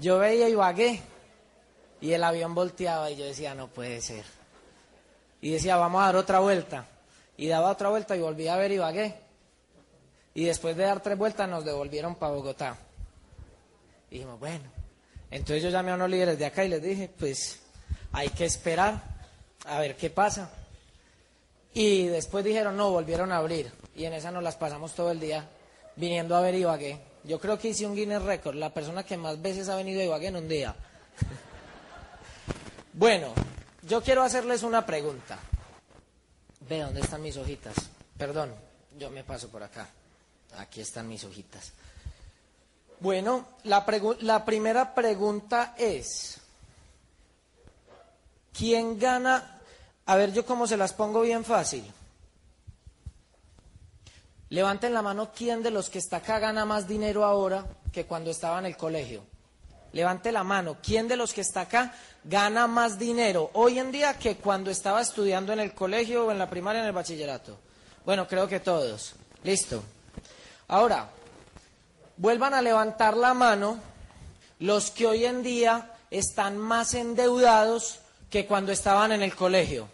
[0.00, 1.00] Yo veía Ibagué
[2.00, 4.24] y el avión volteaba y yo decía, no puede ser.
[5.40, 6.86] Y decía, vamos a dar otra vuelta.
[7.36, 9.14] Y daba otra vuelta y volvía a ver Ibagué.
[10.34, 12.76] Y después de dar tres vueltas nos devolvieron para Bogotá.
[14.10, 14.64] Y dijimos, bueno.
[15.30, 17.60] Entonces yo llamé a unos líderes de acá y les dije, pues
[18.12, 19.02] hay que esperar
[19.66, 20.50] a ver qué pasa.
[21.72, 23.70] Y después dijeron, no, volvieron a abrir.
[23.94, 25.48] Y en esa nos las pasamos todo el día
[25.96, 27.09] viniendo a ver Ibagué.
[27.24, 30.04] Yo creo que hice un Guinness Record, la persona que más veces ha venido a
[30.04, 30.74] Ibagué en un día.
[32.94, 33.32] bueno,
[33.82, 35.38] yo quiero hacerles una pregunta.
[36.68, 37.74] Ve, ¿dónde están mis hojitas?
[38.16, 38.54] Perdón,
[38.98, 39.88] yo me paso por acá.
[40.56, 41.72] Aquí están mis hojitas.
[43.00, 43.84] Bueno, la,
[44.20, 46.38] la primera pregunta es,
[48.52, 49.58] ¿quién gana?
[50.06, 51.84] A ver, yo cómo se las pongo bien fácil.
[54.50, 58.30] Levanten la mano, ¿quién de los que está acá gana más dinero ahora que cuando
[58.30, 59.22] estaba en el colegio?
[59.92, 64.18] Levante la mano, ¿quién de los que está acá gana más dinero hoy en día
[64.18, 67.58] que cuando estaba estudiando en el colegio o en la primaria en el bachillerato?
[68.04, 69.14] Bueno, creo que todos.
[69.42, 69.82] Listo.
[70.68, 71.08] Ahora,
[72.16, 73.78] vuelvan a levantar la mano
[74.58, 79.88] los que hoy en día están más endeudados que cuando estaban en el colegio.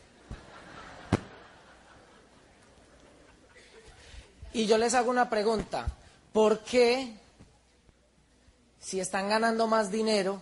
[4.57, 5.87] Y yo les hago una pregunta,
[6.33, 7.13] ¿por qué
[8.81, 10.41] si están ganando más dinero,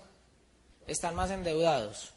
[0.87, 2.13] están más endeudados?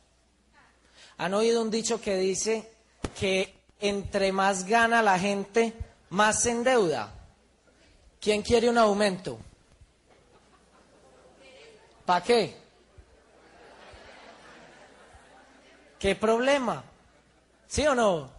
[1.17, 2.71] ¿Han oído un dicho que dice
[3.19, 5.73] que entre más gana la gente,
[6.11, 7.11] más se endeuda?
[8.21, 9.39] ¿Quién quiere un aumento?
[12.05, 12.55] ¿Para qué?
[15.97, 16.83] ¿Qué problema?
[17.67, 18.36] ¿Sí o no?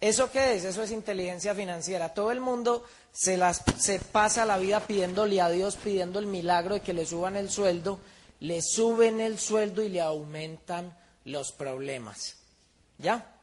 [0.00, 0.64] ¿Eso qué es?
[0.64, 2.14] Eso es inteligencia financiera.
[2.14, 6.74] Todo el mundo se, las, se pasa la vida pidiéndole a Dios, pidiendo el milagro
[6.74, 8.00] de que le suban el sueldo,
[8.40, 12.36] le suben el sueldo y le aumentan los problemas.
[12.98, 13.34] ¿Ya?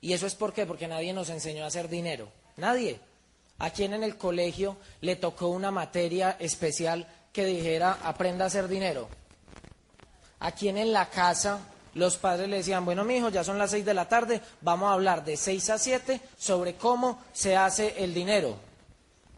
[0.00, 0.34] ¿Y eso es?
[0.34, 2.28] Porque nadie nos enseñó a hacer dinero.
[2.56, 2.98] Nadie.
[3.58, 8.68] ¿A quién en el colegio le tocó una materia especial que dijera aprenda a hacer
[8.68, 9.08] dinero?
[10.40, 11.60] ¿A quién en la casa
[11.96, 14.90] los padres le decían, bueno, mi hijo, ya son las seis de la tarde, vamos
[14.90, 18.54] a hablar de seis a siete sobre cómo se hace el dinero.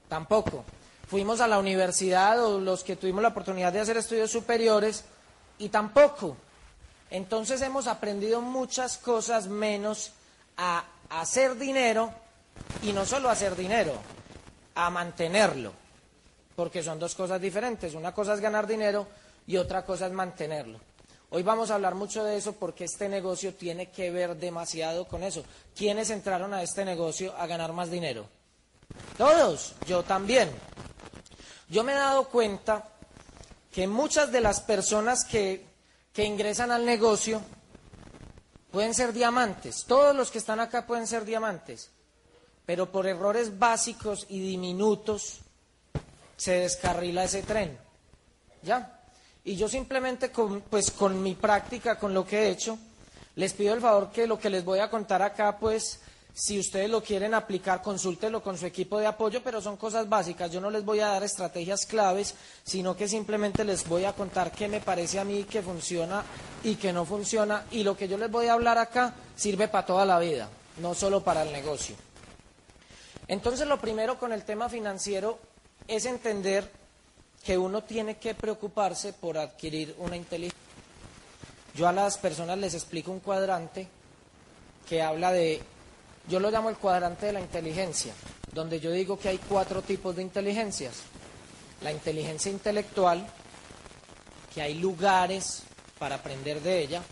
[0.09, 0.65] Tampoco.
[1.07, 5.05] Fuimos a la universidad o los que tuvimos la oportunidad de hacer estudios superiores
[5.59, 6.37] y tampoco.
[7.11, 10.11] Entonces hemos aprendido muchas cosas menos
[10.57, 12.13] a hacer dinero
[12.83, 13.93] y no solo hacer dinero,
[14.75, 15.73] a mantenerlo.
[16.57, 17.95] Porque son dos cosas diferentes.
[17.95, 19.07] Una cosa es ganar dinero
[19.47, 20.88] y otra cosa es mantenerlo.
[21.31, 25.22] Hoy vamos a hablar mucho de eso porque este negocio tiene que ver demasiado con
[25.22, 25.44] eso.
[25.77, 28.27] ¿Quiénes entraron a este negocio a ganar más dinero?
[29.19, 30.50] Todos, yo también.
[31.69, 32.89] Yo me he dado cuenta
[33.71, 35.66] que muchas de las personas que,
[36.15, 37.43] que ingresan al negocio
[38.71, 39.84] pueden ser diamantes.
[39.87, 41.91] Todos los que están acá pueden ser diamantes.
[42.65, 45.41] Pero por errores básicos y diminutos
[46.39, 47.78] se descarrila ese tren.
[48.62, 48.97] ¿Ya?
[49.48, 52.78] Y yo simplemente, con, pues con mi práctica, con lo que he hecho,
[53.36, 56.00] les pido el favor que lo que les voy a contar acá, pues
[56.34, 60.53] si ustedes lo quieren aplicar, consúltelo con su equipo de apoyo, pero son cosas básicas.
[60.53, 64.53] Yo no les voy a dar estrategias claves, sino que simplemente les voy a contar
[64.53, 66.22] qué me parece a mí que funciona
[66.62, 67.65] y que no funciona.
[67.70, 70.94] Y lo que yo les voy a hablar acá sirve para toda la vida, no
[70.94, 71.97] solo para el negocio.
[73.26, 75.38] Entonces, lo primero con el tema financiero
[75.86, 76.70] es entender
[77.48, 80.60] que uno tiene que preocuparse por adquirir una inteligencia.
[81.75, 83.88] Yo a las personas les explico un cuadrante
[84.86, 85.62] que habla de,
[86.28, 88.12] yo lo llamo el cuadrante de la inteligencia,
[88.53, 90.97] donde yo digo que hay cuatro tipos de inteligencias.
[91.81, 93.26] La inteligencia intelectual,
[94.54, 95.62] que hay lugares
[95.98, 97.03] para aprender de ella,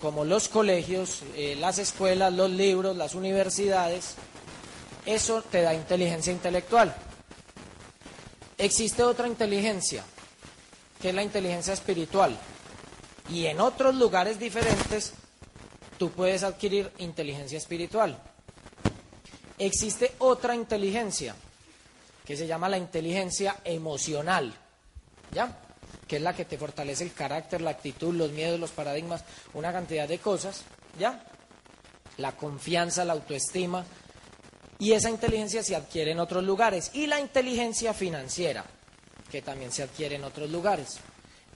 [0.00, 4.16] como los colegios, eh, las escuelas, los libros, las universidades,
[5.06, 6.92] eso te da inteligencia intelectual.
[8.58, 10.04] Existe otra inteligencia,
[11.00, 12.38] que es la inteligencia espiritual.
[13.28, 15.14] Y en otros lugares diferentes
[15.98, 18.18] tú puedes adquirir inteligencia espiritual.
[19.58, 21.34] Existe otra inteligencia,
[22.24, 24.54] que se llama la inteligencia emocional,
[25.32, 25.60] ¿ya?
[26.08, 29.72] Que es la que te fortalece el carácter, la actitud, los miedos, los paradigmas, una
[29.72, 30.62] cantidad de cosas,
[30.98, 31.24] ¿ya?
[32.18, 33.84] La confianza, la autoestima,
[34.78, 36.90] y esa inteligencia se adquiere en otros lugares.
[36.94, 38.64] Y la inteligencia financiera,
[39.30, 40.98] que también se adquiere en otros lugares.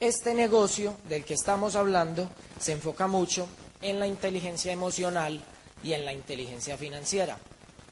[0.01, 2.31] Este negocio del que estamos hablando
[2.61, 3.49] se enfoca mucho
[3.83, 5.41] en la inteligencia emocional
[5.83, 7.39] y en la inteligencia financiera.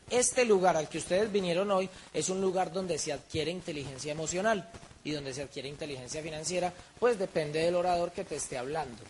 [0.08, 4.69] Este lugar al que ustedes vinieron hoy es un lugar donde se adquiere inteligencia emocional
[5.02, 9.02] y donde se adquiere inteligencia financiera, pues depende del orador que te esté hablando.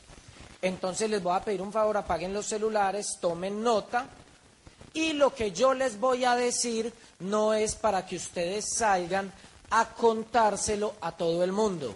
[0.62, 4.08] Entonces les voy a pedir un favor, apaguen los celulares, tomen nota
[4.92, 9.32] y lo que yo les voy a decir no es para que ustedes salgan
[9.70, 11.94] a contárselo a todo el mundo.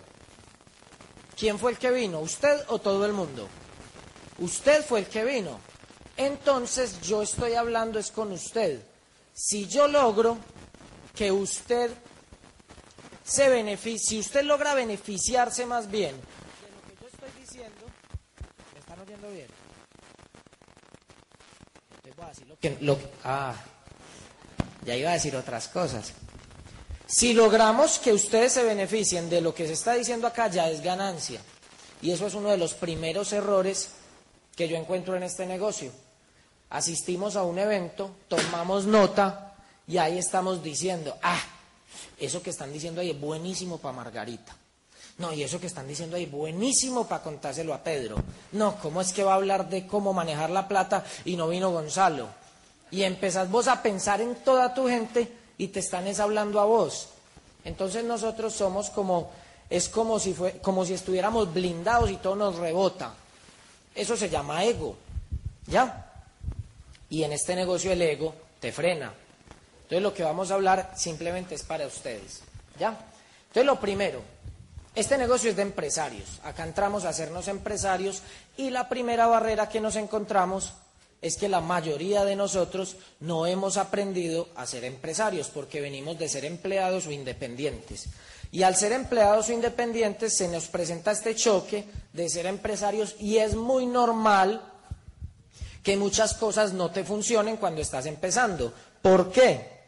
[1.37, 2.21] ¿Quién fue el que vino?
[2.21, 3.49] ¿Usted o todo el mundo?
[4.39, 5.59] Usted fue el que vino.
[6.17, 8.83] Entonces yo estoy hablando es con usted.
[9.33, 10.37] Si yo logro
[11.15, 11.91] que usted
[13.25, 17.87] se beneficie, si usted logra beneficiarse más bien de lo que yo estoy diciendo,
[18.75, 19.60] ¿me están oyendo bien?
[23.25, 23.55] Ah,
[24.85, 26.13] ya iba a decir otras cosas.
[27.07, 30.81] Si logramos que ustedes se beneficien de lo que se está diciendo acá, ya es
[30.81, 31.41] ganancia.
[32.03, 33.91] Y eso es uno de los primeros errores
[34.57, 35.91] que yo encuentro en este negocio.
[36.71, 39.57] Asistimos a un evento, tomamos nota
[39.89, 41.43] y ahí estamos diciendo, ah,
[42.19, 44.57] eso que están diciendo ahí es buenísimo para Margarita.
[45.21, 48.17] No, y eso que están diciendo ahí, buenísimo para contárselo a Pedro.
[48.53, 51.71] No, ¿cómo es que va a hablar de cómo manejar la plata y no vino
[51.71, 52.29] Gonzalo?
[52.91, 57.11] Y empezás vos a pensar en toda tu gente y te están hablando a vos.
[57.67, 59.31] Entonces nosotros somos como,
[59.69, 63.13] es como si, fue, como si estuviéramos blindados y todo nos rebota.
[63.95, 64.97] Eso se llama ego.
[65.67, 66.13] ¿Ya?
[67.11, 69.13] Y en este negocio el ego te frena.
[69.83, 72.41] Entonces lo que vamos a hablar simplemente es para ustedes.
[72.79, 72.99] ¿Ya?
[73.49, 74.23] Entonces lo primero,
[74.95, 76.41] este negocio es de empresarios.
[76.43, 78.23] Acá entramos a hacernos empresarios
[78.57, 80.73] y la primera barrera que nos encontramos
[81.23, 86.29] es que la mayoría de nosotros no hemos aprendido a ser empresarios porque venimos de
[86.29, 88.07] ser empleados o independientes.
[88.53, 93.37] Y al ser empleados o independientes se nos presenta este choque de ser empresarios y
[93.37, 94.63] es muy normal
[95.83, 98.73] que muchas cosas no te funcionen cuando estás empezando.
[99.01, 99.81] ¿Por qué?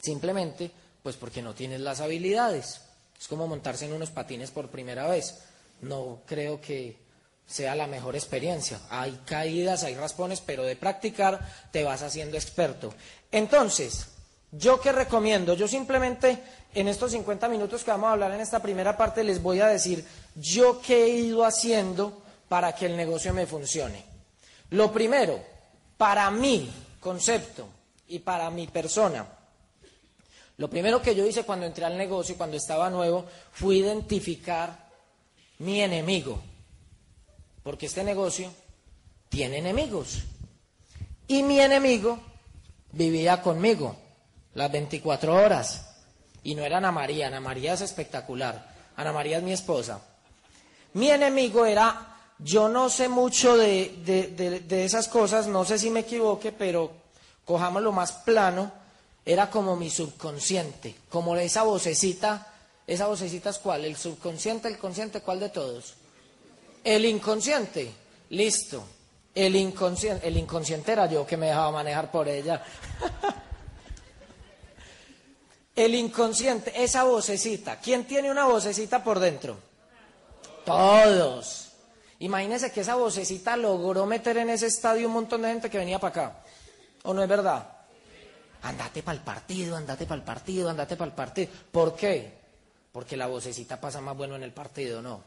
[0.00, 0.70] Simplemente,
[1.02, 2.80] pues porque no tienes las habilidades.
[3.24, 5.38] Es como montarse en unos patines por primera vez.
[5.80, 6.98] No creo que
[7.46, 8.78] sea la mejor experiencia.
[8.90, 11.40] Hay caídas, hay raspones, pero de practicar
[11.72, 12.92] te vas haciendo experto.
[13.32, 14.08] Entonces,
[14.52, 15.54] ¿yo qué recomiendo?
[15.54, 16.38] Yo simplemente
[16.74, 19.68] en estos 50 minutos que vamos a hablar en esta primera parte les voy a
[19.68, 20.04] decir
[20.34, 24.04] yo qué he ido haciendo para que el negocio me funcione.
[24.68, 25.42] Lo primero,
[25.96, 27.66] para mi concepto
[28.06, 29.26] y para mi persona,
[30.56, 34.88] lo primero que yo hice cuando entré al negocio, cuando estaba nuevo, fue identificar
[35.58, 36.40] mi enemigo.
[37.62, 38.52] Porque este negocio
[39.28, 40.22] tiene enemigos.
[41.26, 42.20] Y mi enemigo
[42.92, 43.96] vivía conmigo
[44.54, 45.96] las 24 horas.
[46.44, 48.72] Y no era Ana María, Ana María es espectacular.
[48.96, 50.00] Ana María es mi esposa.
[50.92, 56.00] Mi enemigo era, yo no sé mucho de, de esas cosas, no sé si me
[56.00, 56.92] equivoque, pero
[57.44, 58.83] cojamos lo más plano
[59.24, 62.54] era como mi subconsciente, como esa vocecita,
[62.86, 65.94] esa vocecita es cuál, el subconsciente, el consciente, ¿cuál de todos?
[66.82, 67.90] El inconsciente,
[68.30, 68.84] listo.
[69.34, 72.62] El inconsciente, el inconsciente era yo que me dejaba manejar por ella.
[75.76, 77.80] el inconsciente, esa vocecita.
[77.80, 79.56] ¿Quién tiene una vocecita por dentro?
[80.64, 81.72] Todos.
[82.20, 85.98] Imagínense que esa vocecita logró meter en ese estadio un montón de gente que venía
[85.98, 86.44] para acá.
[87.02, 87.73] ¿O no es verdad?
[88.64, 91.50] Andate para el partido, andate para el partido, andate para el partido.
[91.70, 92.32] ¿Por qué?
[92.92, 95.22] Porque la vocecita pasa más bueno en el partido, ¿no?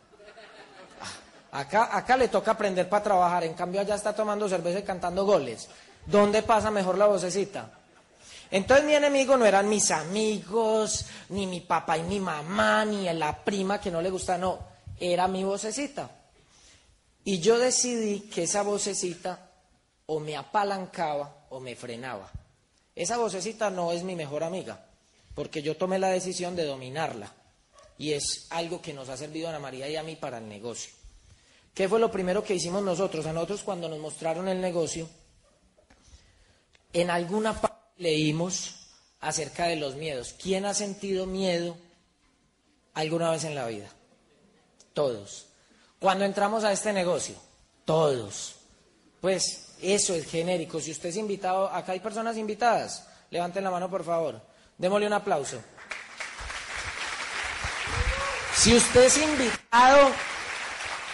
[1.51, 4.83] Ah, acá, acá le toca aprender para trabajar, en cambio allá está tomando cerveza y
[4.83, 5.69] cantando goles.
[6.05, 7.71] ¿Dónde pasa mejor la vocecita?
[8.49, 13.43] Entonces mi enemigo no eran mis amigos, ni mi papá y mi mamá, ni la
[13.43, 14.59] prima que no le gusta, no,
[14.99, 16.09] era mi vocecita.
[17.25, 19.51] Y yo decidí que esa vocecita
[20.05, 22.31] o me apalancaba o me frenaba.
[22.97, 24.83] Esa vocecita no es mi mejor amiga,
[25.35, 27.31] porque yo tomé la decisión de dominarla.
[27.99, 30.49] Y es algo que nos ha servido a Ana María y a mí para el
[30.49, 30.91] negocio.
[31.75, 33.27] ¿Qué fue lo primero que hicimos nosotros?
[33.27, 35.07] A nosotros cuando nos mostraron el negocio,
[36.91, 38.87] en alguna parte leímos
[39.19, 40.33] acerca de los miedos.
[40.33, 41.77] ¿Quién ha sentido miedo
[42.95, 43.89] alguna vez en la vida?
[44.93, 45.45] Todos.
[45.99, 47.35] Cuando entramos a este negocio,
[47.85, 48.55] todos.
[49.21, 50.79] Pues eso es genérico.
[50.79, 53.07] Si usted es invitado, acá hay personas invitadas.
[53.29, 54.41] Levanten la mano, por favor.
[54.77, 55.57] Démosle un aplauso.
[58.55, 60.09] Si usted es invitado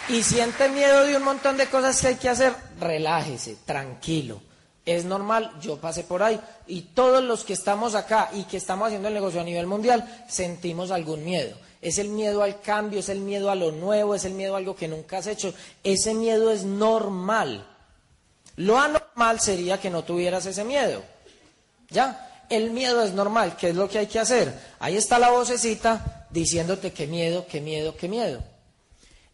[0.09, 4.41] y siente miedo de un montón de cosas que hay que hacer, relájese, tranquilo.
[4.85, 8.87] Es normal, yo pasé por ahí y todos los que estamos acá y que estamos
[8.87, 11.55] haciendo el negocio a nivel mundial sentimos algún miedo.
[11.81, 14.57] Es el miedo al cambio, es el miedo a lo nuevo, es el miedo a
[14.57, 15.53] algo que nunca has hecho.
[15.83, 17.67] Ese miedo es normal.
[18.55, 21.03] Lo anormal sería que no tuvieras ese miedo.
[21.89, 22.45] ¿Ya?
[22.49, 23.55] El miedo es normal.
[23.57, 24.53] ¿Qué es lo que hay que hacer?
[24.79, 26.27] Ahí está la vocecita.
[26.29, 28.43] diciéndote qué miedo, qué miedo, qué miedo.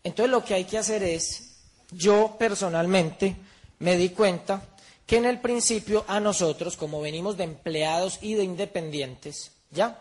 [0.03, 1.61] Entonces lo que hay que hacer es,
[1.91, 3.35] yo personalmente
[3.79, 4.61] me di cuenta
[5.05, 9.99] que en el principio a nosotros, como venimos de empleados y de independientes, ¿ya?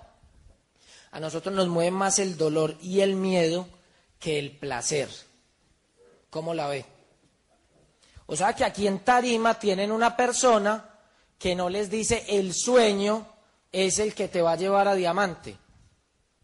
[1.13, 3.67] A nosotros nos mueve más el dolor y el miedo
[4.19, 5.09] que el placer.
[6.31, 6.85] ¿Cómo la ve?
[8.31, 10.85] O sea que aquí en Tarima tienen una persona
[11.39, 13.27] que no les dice el sueño
[13.73, 15.57] es el que te va a llevar a diamante.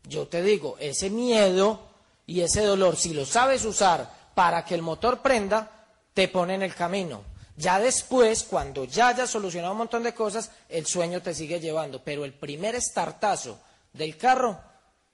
[0.04, 1.80] Yo te digo, ese miedo
[2.26, 6.62] y ese dolor, si lo sabes usar para que el motor prenda, te pone en
[6.62, 7.22] el camino.
[7.56, 12.02] Ya después, cuando ya hayas solucionado un montón de cosas, el sueño te sigue llevando.
[12.02, 13.58] Pero el primer estartazo
[13.92, 14.58] del carro,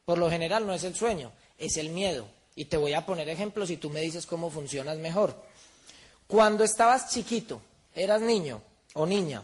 [0.04, 2.28] por lo general, no es el sueño, es el miedo.
[2.54, 5.49] Y te voy a poner ejemplos y tú me dices cómo funcionas mejor.
[6.30, 7.60] Cuando estabas chiquito,
[7.92, 8.62] eras niño
[8.94, 9.42] o niña,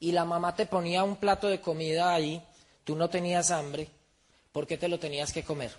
[0.00, 2.42] y la mamá te ponía un plato de comida ahí,
[2.84, 3.86] tú no tenías hambre,
[4.50, 5.76] ¿por qué te lo tenías que comer?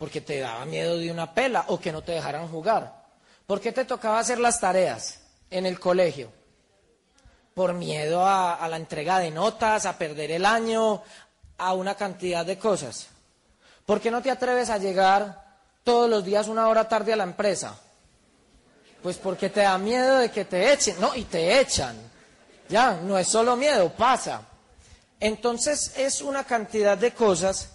[0.00, 3.04] Porque te daba miedo de una pela o que no te dejaran jugar.
[3.46, 6.32] ¿Por qué te tocaba hacer las tareas en el colegio?
[7.54, 11.04] Por miedo a, la entrega de notas, a perder el año,
[11.56, 13.06] a una cantidad de cosas.
[13.86, 15.40] ¿Por qué no te atreves a llegar
[15.84, 17.78] todos los días una hora tarde a la empresa?
[19.02, 21.96] Pues porque te da miedo de que te echen, no, y te echan.
[22.68, 24.42] Ya, no es solo miedo, pasa.
[25.18, 27.70] Entonces es una cantidad de cosas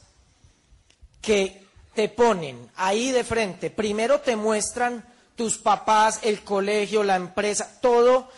[1.22, 3.69] que te ponen ahí de frente.
[3.69, 5.03] Primero te muestran
[5.36, 8.29] tus papás, el colegio, la empresa, todo,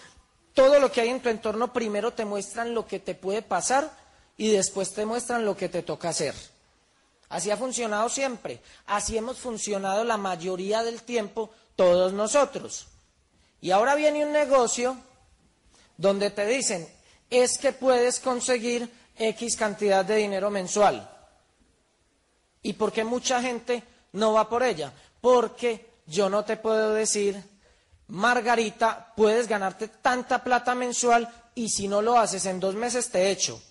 [0.53, 3.89] todo lo que hay en tu entorno, primero te muestran lo que te puede pasar
[4.37, 6.35] y después te muestran lo que te toca hacer.
[7.29, 8.61] Así ha funcionado siempre.
[8.87, 12.87] Así hemos funcionado la mayoría del tiempo todos nosotros.
[13.61, 14.97] Y ahora viene un negocio
[15.95, 16.85] donde te dicen,
[17.29, 21.09] es que puedes conseguir X cantidad de dinero mensual.
[22.63, 23.81] ¿Y por qué mucha gente
[24.11, 24.91] no va por ella?
[25.21, 27.41] Porque yo no te puedo decir,
[28.07, 33.31] Margarita, puedes ganarte tanta plata mensual y si no lo haces en dos meses te
[33.31, 33.61] echo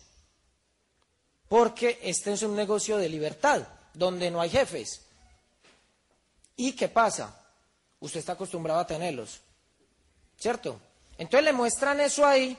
[1.49, 5.01] porque este es un negocio de libertad, donde no hay jefes.
[6.57, 7.38] ¿Y qué pasa?
[8.01, 9.41] Usted está acostumbrado a tenerlos,
[10.39, 10.81] ¿cierto?
[11.17, 12.57] Entonces le muestran eso ahí,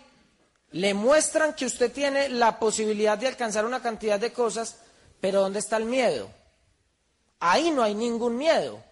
[0.71, 4.77] le muestran que usted tiene la posibilidad de alcanzar una cantidad de cosas,
[5.21, 6.29] pero ¿dónde está el miedo?
[7.39, 8.83] Ahí no hay ningún miedo.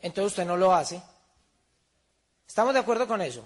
[0.00, 1.00] Entonces usted no lo hace.
[2.46, 3.44] ¿Estamos de acuerdo con eso?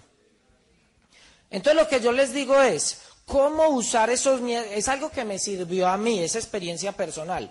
[1.51, 4.67] Entonces lo que yo les digo es, ¿Cómo usar esos miedos?
[4.73, 7.51] Es algo que me sirvió a mí, esa experiencia personal.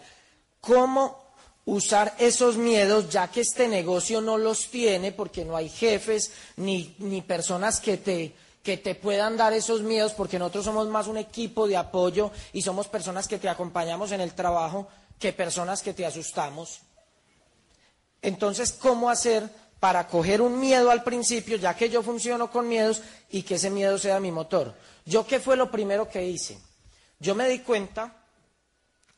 [0.60, 1.21] ¿Cómo
[1.66, 6.96] usar esos miedos ya que este negocio no los tiene porque no hay jefes ni,
[7.00, 11.18] ni personas que te, que te puedan dar esos miedos porque nosotros somos más un
[11.18, 14.88] equipo de apoyo y somos personas que te acompañamos en el trabajo
[15.20, 16.82] que personas que te asustamos?
[18.22, 19.50] Entonces, ¿cómo hacer
[19.80, 23.70] para coger un miedo al principio, ya que yo funciono con miedos y que ese
[23.70, 24.76] miedo sea mi motor?
[25.06, 26.60] ¿Yo qué fue lo primero que hice?
[27.20, 28.26] Yo me di cuenta,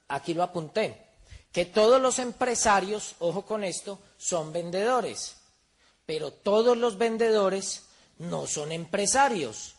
[0.10, 1.03] aquí lo apunté,
[1.54, 5.36] que todos los empresarios, ojo con esto, son vendedores,
[6.06, 7.84] pero todos los vendedores
[8.18, 9.76] no son empresarios.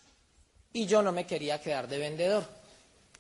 [0.73, 2.45] Y yo no me quería quedar de vendedor.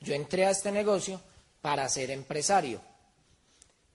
[0.00, 1.20] Yo entré a este negocio
[1.60, 2.80] para ser empresario.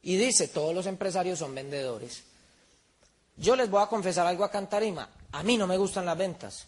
[0.02, 2.24] Y dice, todos los empresarios son vendedores.
[3.38, 5.10] Yo les voy a confesar algo a Cantarima.
[5.32, 6.68] A mí no me gustan las ventas.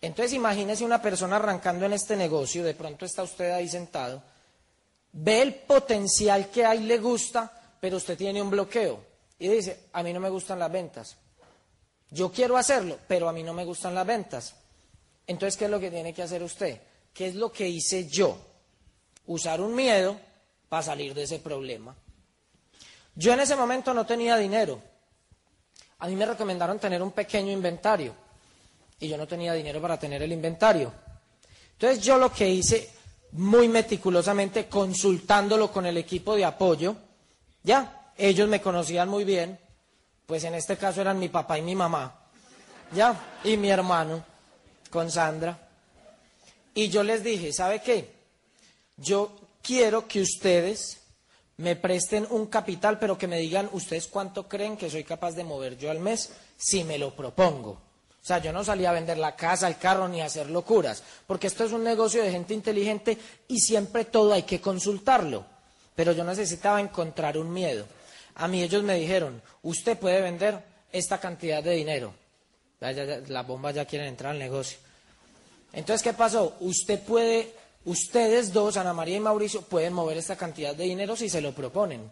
[0.00, 4.22] Entonces imagínese una persona arrancando en este negocio, de pronto está usted ahí sentado,
[5.12, 9.04] ve el potencial que hay, le gusta, pero usted tiene un bloqueo
[9.38, 11.16] y dice, a mí no me gustan las ventas.
[12.10, 14.54] Yo quiero hacerlo, pero a mí no me gustan las ventas.
[15.26, 16.80] Entonces, ¿qué es lo que tiene que hacer usted?
[17.12, 18.38] ¿Qué es lo que hice yo?
[19.26, 20.18] Usar un miedo
[20.68, 21.94] para salir de ese problema.
[23.14, 24.80] Yo en ese momento no tenía dinero.
[25.98, 28.14] A mí me recomendaron tener un pequeño inventario
[28.98, 30.92] y yo no tenía dinero para tener el inventario.
[31.72, 32.90] Entonces yo lo que hice
[33.32, 36.96] muy meticulosamente, consultándolo con el equipo de apoyo,
[37.62, 39.58] ya, ellos me conocían muy bien,
[40.26, 42.14] pues en este caso eran mi papá y mi mamá,
[42.94, 44.24] ya, y mi hermano,
[44.90, 45.68] con Sandra.
[46.74, 48.12] Y yo les dije, ¿sabe qué?
[48.96, 50.98] Yo quiero que ustedes
[51.56, 55.44] me presten un capital, pero que me digan ustedes cuánto creen que soy capaz de
[55.44, 57.91] mover yo al mes si me lo propongo.
[58.22, 61.02] O sea, yo no salía a vender la casa, el carro, ni a hacer locuras,
[61.26, 65.44] porque esto es un negocio de gente inteligente y siempre todo hay que consultarlo.
[65.96, 67.84] Pero yo necesitaba encontrar un miedo.
[68.36, 70.62] A mí ellos me dijeron, usted puede vender
[70.92, 72.14] esta cantidad de dinero.
[72.78, 74.78] las bombas ya quieren entrar al negocio.
[75.72, 76.56] Entonces, ¿qué pasó?
[76.60, 77.52] Usted puede
[77.84, 81.52] ustedes dos, Ana María y Mauricio, pueden mover esta cantidad de dinero si se lo
[81.52, 82.08] proponen.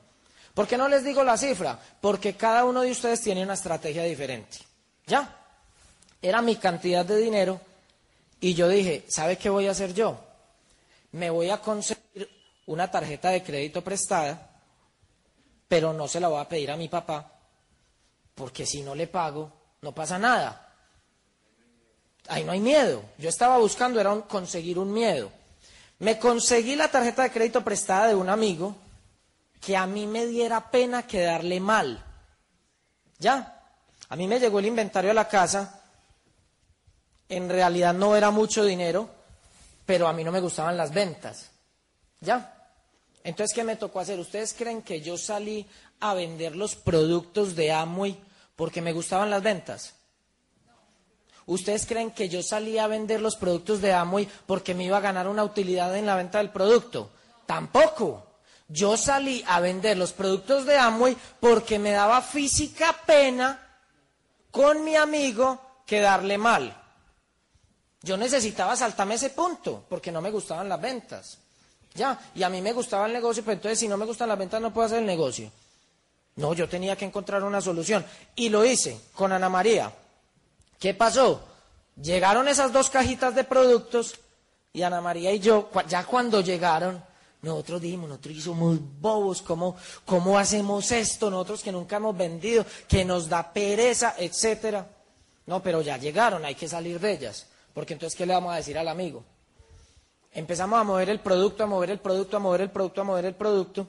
[0.55, 1.79] ¿Por qué no les digo la cifra?
[2.01, 4.59] Porque cada uno de ustedes tiene una estrategia diferente.
[5.07, 5.40] ¿Ya?
[6.23, 7.61] Era mi cantidad de dinero
[8.41, 10.19] y yo dije, ¿sabe qué voy a hacer yo?
[11.13, 12.29] Me voy a conseguir
[12.67, 14.61] una tarjeta de crédito prestada,
[15.69, 17.33] pero no se la voy a pedir a mi papá,
[18.35, 20.69] porque si no le pago, no pasa nada.
[22.29, 23.03] Ahí no hay miedo.
[23.19, 25.33] Yo estaba buscando, era conseguir un miedo.
[25.99, 28.77] Me conseguí la tarjeta de crédito prestada de un amigo
[29.61, 32.03] que a mí me diera pena quedarle mal.
[33.19, 33.63] ¿Ya?
[34.09, 35.80] A mí me llegó el inventario a la casa.
[37.31, 39.09] En realidad no era mucho dinero,
[39.87, 41.51] pero a mí no me gustaban las ventas.
[42.21, 42.55] ¿Ya?
[43.25, 44.19] Entonces, ¿qué me tocó hacer?
[44.19, 45.67] ¿Ustedes creen que yo salí
[46.01, 48.19] a vender los productos de Amway
[48.57, 49.95] porque me gustaban las ventas?
[51.47, 55.01] ¿Ustedes creen que yo salí a vender los productos de Amway porque me iba a
[55.01, 57.11] ganar una utilidad en la venta del producto?
[57.47, 58.27] Tampoco.
[58.69, 63.67] Yo salí a vender los productos de Amway porque me daba física pena
[64.51, 66.80] con mi amigo quedarle mal.
[68.03, 71.39] Yo necesitaba saltarme ese punto porque no me gustaban las ventas.
[71.95, 74.39] Ya, y a mí me gustaba el negocio, pero entonces si no me gustan las
[74.39, 75.51] ventas no puedo hacer el negocio.
[76.37, 78.05] No, yo tenía que encontrar una solución.
[78.37, 79.93] Y lo hice con Ana María.
[80.79, 81.43] ¿Qué pasó?
[82.01, 84.15] Llegaron esas dos cajitas de productos
[84.73, 87.03] y Ana María y yo, ya cuando llegaron,
[87.43, 91.31] nosotros dijimos, nosotros somos bobos, ¿cómo, ¿cómo hacemos esto?
[91.31, 94.87] Nosotros que nunca hemos vendido, que nos da pereza, etcétera.
[95.47, 97.47] No, pero ya llegaron, hay que salir de ellas.
[97.75, 99.25] Porque entonces, ¿qué le vamos a decir al amigo?
[100.33, 103.25] Empezamos a mover el producto, a mover el producto, a mover el producto, a mover
[103.25, 103.87] el producto.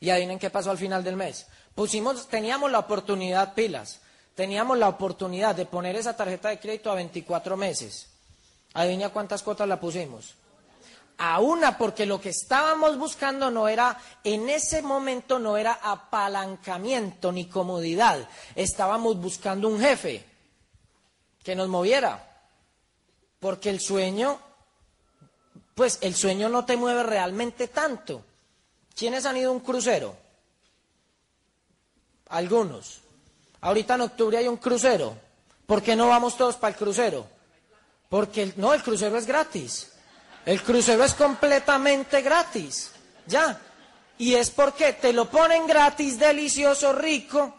[0.00, 1.46] Y adivinen qué pasó al final del mes.
[1.74, 4.00] Pusimos, teníamos la oportunidad, pilas,
[4.34, 8.08] teníamos la oportunidad de poner esa tarjeta de crédito a 24 meses.
[8.74, 10.34] Adivina cuántas cuotas la pusimos
[11.18, 17.32] a una, porque lo que estábamos buscando no era, en ese momento no era apalancamiento
[17.32, 20.24] ni comodidad, estábamos buscando un jefe
[21.42, 22.27] que nos moviera,
[23.40, 24.38] porque el sueño,
[25.74, 28.24] pues el sueño no te mueve realmente tanto.
[28.96, 30.16] ¿Quiénes han ido a un crucero?
[32.30, 33.00] Algunos.
[33.60, 35.16] Ahorita en octubre hay un crucero.
[35.66, 37.26] ¿Por qué no vamos todos para el crucero?
[38.08, 39.92] Porque no, el crucero es gratis.
[40.44, 42.90] El crucero es completamente gratis.
[43.26, 43.60] Ya.
[44.16, 47.54] Y es porque te lo ponen gratis, delicioso, rico,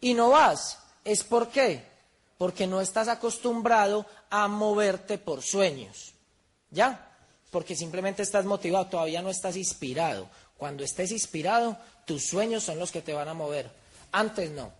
[0.00, 0.78] y no vas.
[1.04, 1.93] ¿Es por qué?
[2.38, 6.14] Porque no estás acostumbrado a moverte por sueños.
[6.70, 7.16] ¿Ya?
[7.50, 10.28] Porque simplemente estás motivado, todavía no estás inspirado.
[10.56, 13.70] Cuando estés inspirado, tus sueños son los que te van a mover.
[14.12, 14.72] Antes no.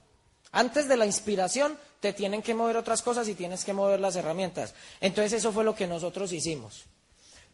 [0.52, 4.16] Antes de la inspiración te tienen que mover otras cosas y tienes que mover las
[4.16, 4.74] herramientas.
[5.00, 6.84] Entonces eso fue lo que nosotros hicimos.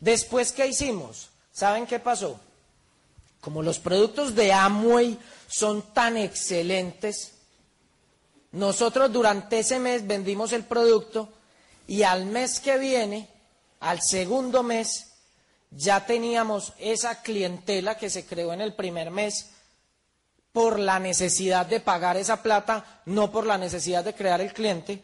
[0.01, 1.29] Después, ¿qué hicimos?
[1.53, 2.41] ¿Saben qué pasó?
[3.41, 7.33] Como los productos de Amway son tan excelentes,
[8.53, 11.29] nosotros durante ese mes vendimos el producto
[11.87, 13.29] y al mes que viene,
[13.81, 15.13] al segundo mes,
[15.71, 19.51] ya teníamos esa clientela que se creó en el primer mes
[20.53, 25.03] por la necesidad de pagar esa plata, no por la necesidad de crear el cliente.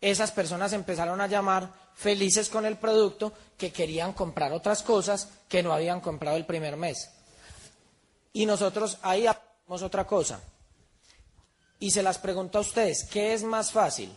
[0.00, 5.62] Esas personas empezaron a llamar felices con el producto que querían comprar otras cosas que
[5.62, 7.10] no habían comprado el primer mes.
[8.34, 10.40] Y nosotros ahí aprendimos otra cosa.
[11.82, 14.08] Y se las pregunto a ustedes, ¿qué es más fácil?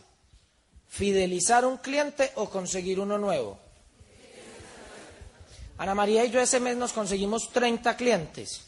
[0.88, 3.58] ¿Fidelizar un cliente o conseguir uno nuevo?
[5.80, 8.62] Ana María y yo ese mes nos conseguimos 30 clientes.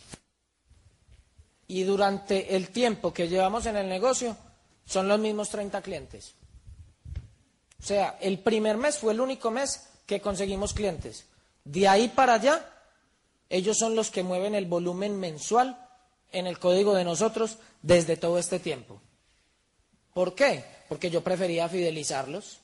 [1.67, 4.36] Y durante el tiempo que llevamos en el negocio,
[4.83, 6.33] son los mismos 30 clientes.
[7.79, 11.27] O sea, el primer mes fue el único mes que conseguimos clientes.
[11.63, 12.67] De ahí para allá,
[13.47, 15.87] ellos son los que mueven el volumen mensual
[16.31, 19.01] en el código de nosotros desde todo este tiempo.
[20.13, 20.63] ¿Por qué?
[20.89, 22.61] Porque yo prefería fidelizarlos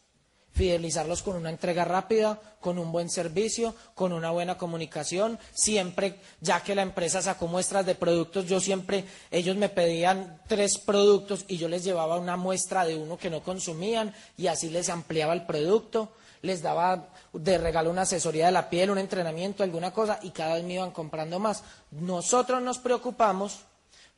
[0.53, 6.61] fidelizarlos con una entrega rápida, con un buen servicio, con una buena comunicación, siempre, ya
[6.63, 11.57] que la empresa sacó muestras de productos, yo siempre, ellos me pedían tres productos y
[11.57, 15.45] yo les llevaba una muestra de uno que no consumían y así les ampliaba el
[15.45, 16.13] producto,
[16.43, 20.55] les daba de regalo una asesoría de la piel, un entrenamiento, alguna cosa y cada
[20.55, 21.63] vez me iban comprando más.
[21.91, 23.61] Nosotros nos preocupamos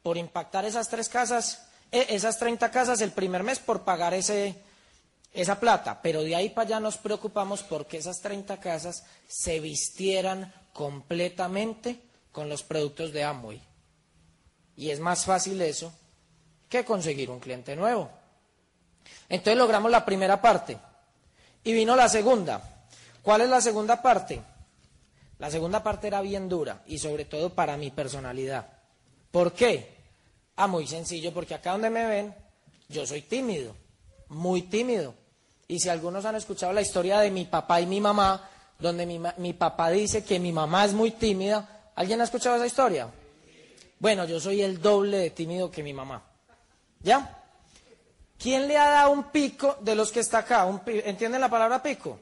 [0.02, 4.56] por impactar esas tres casas, eh, esas 30 casas el primer mes por pagar ese
[5.34, 10.52] esa plata, pero de ahí para allá nos preocupamos porque esas 30 casas se vistieran
[10.74, 12.00] completamente
[12.32, 13.62] con los productos de Amway.
[14.78, 15.94] Y es más fácil eso
[16.70, 18.10] que conseguir un cliente nuevo.
[19.30, 20.78] Entonces logramos la primera parte
[21.66, 22.62] y vino la segunda.
[23.22, 24.42] ¿Cuál es la segunda parte?
[25.40, 28.68] La segunda parte era bien dura y sobre todo para mi personalidad.
[29.32, 29.96] ¿Por qué?
[30.56, 32.34] Ah, muy sencillo, porque acá donde me ven,
[32.88, 33.76] yo soy tímido,
[34.30, 35.14] muy tímido.
[35.68, 38.50] Y si algunos han escuchado la historia de mi papá y mi mamá,
[38.80, 42.68] donde mi, mi papá dice que mi mamá es muy tímida, ¿alguien ha escuchado esa
[42.68, 43.10] historia?
[44.00, 46.22] Bueno, yo soy el doble de tímido que mi mamá.
[47.02, 47.45] ¿Ya?
[48.38, 50.68] ¿Quién le ha dado un pico de los que está acá?
[50.86, 52.20] ¿Entienden la palabra pico?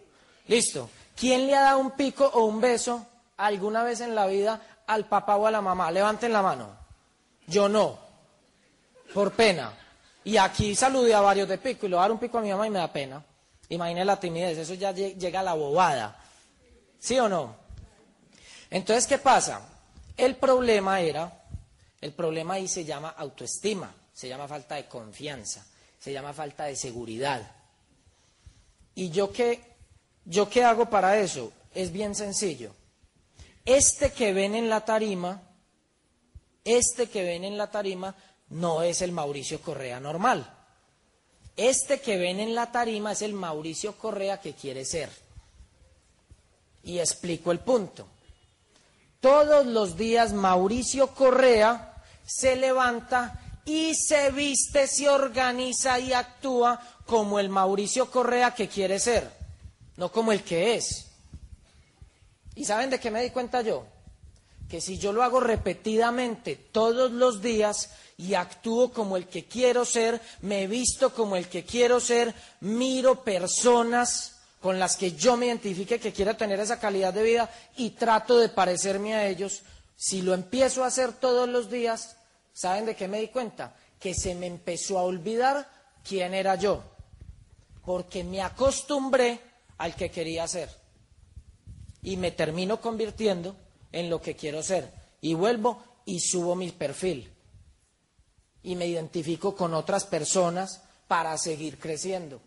[0.48, 0.90] Listo.
[1.16, 3.06] ¿Quién le ha dado un pico o un beso
[3.38, 5.92] alguna vez en la vida al papá o a la mamá?
[5.92, 6.70] Levanten la mano.
[7.48, 7.98] Yo no.
[9.14, 9.74] Por pena.
[10.24, 12.50] Y aquí saludé a varios de pico y le voy dar un pico a mi
[12.50, 13.24] mamá y me da pena.
[13.70, 16.18] Imaginen la timidez, eso ya llega a la bobada.
[17.00, 17.56] ¿Sí o no?
[18.70, 19.62] Entonces, ¿qué pasa?
[20.16, 21.44] El problema era,
[22.00, 25.66] el problema ahí se llama autoestima, se llama falta de confianza,
[26.04, 27.56] se llama falta de seguridad.
[28.96, 29.74] ¿Y yo qué
[30.26, 31.52] ¿Yo qué hago para eso?
[31.74, 32.72] Es bien sencillo.
[33.66, 35.42] Este que ven en la tarima,
[36.64, 38.16] este que ven en la tarima
[38.50, 40.50] no es el Mauricio Correa normal.
[41.56, 45.10] Este que ven en la tarima es el Mauricio Correa que quiere ser.
[46.84, 48.08] Y explico el punto.
[49.20, 57.40] Todos los días Mauricio Correa se levanta y se viste, se organiza y actúa como
[57.40, 59.44] el Mauricio Correa que quiere ser
[59.98, 61.08] no como el que es.
[62.56, 63.86] ¿Y saben de qué me di cuenta yo?
[64.70, 69.86] Que si yo lo hago repetidamente todos los días y actúo como el que quiero
[69.86, 75.48] ser, me visto como el que quiero ser, miro personas con las que yo me
[75.48, 79.62] identifique que quiero tener esa calidad de vida y trato de parecerme a ellos,
[79.98, 82.16] si lo empiezo a hacer todos los días,
[82.54, 83.76] ¿saben de qué me di cuenta?
[84.00, 85.70] Que se me empezó a olvidar
[86.08, 86.84] quién era yo,
[87.84, 89.40] porque me acostumbré
[89.78, 90.70] al que quería ser.
[92.02, 93.56] Y me termino convirtiendo
[93.92, 94.92] en lo que quiero ser.
[95.22, 97.32] Y vuelvo y subo mi perfil.
[98.62, 102.42] Y me identifico con otras personas para seguir creciendo.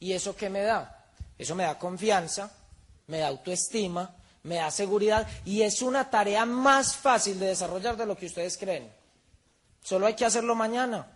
[0.00, 1.06] ¿Y eso qué me da?
[1.36, 2.50] Eso me da confianza,
[3.06, 8.06] me da autoestima, me da seguridad y es una tarea más fácil de desarrollar de
[8.06, 8.90] lo que ustedes creen.
[9.82, 11.06] Solo hay que hacerlo mañana.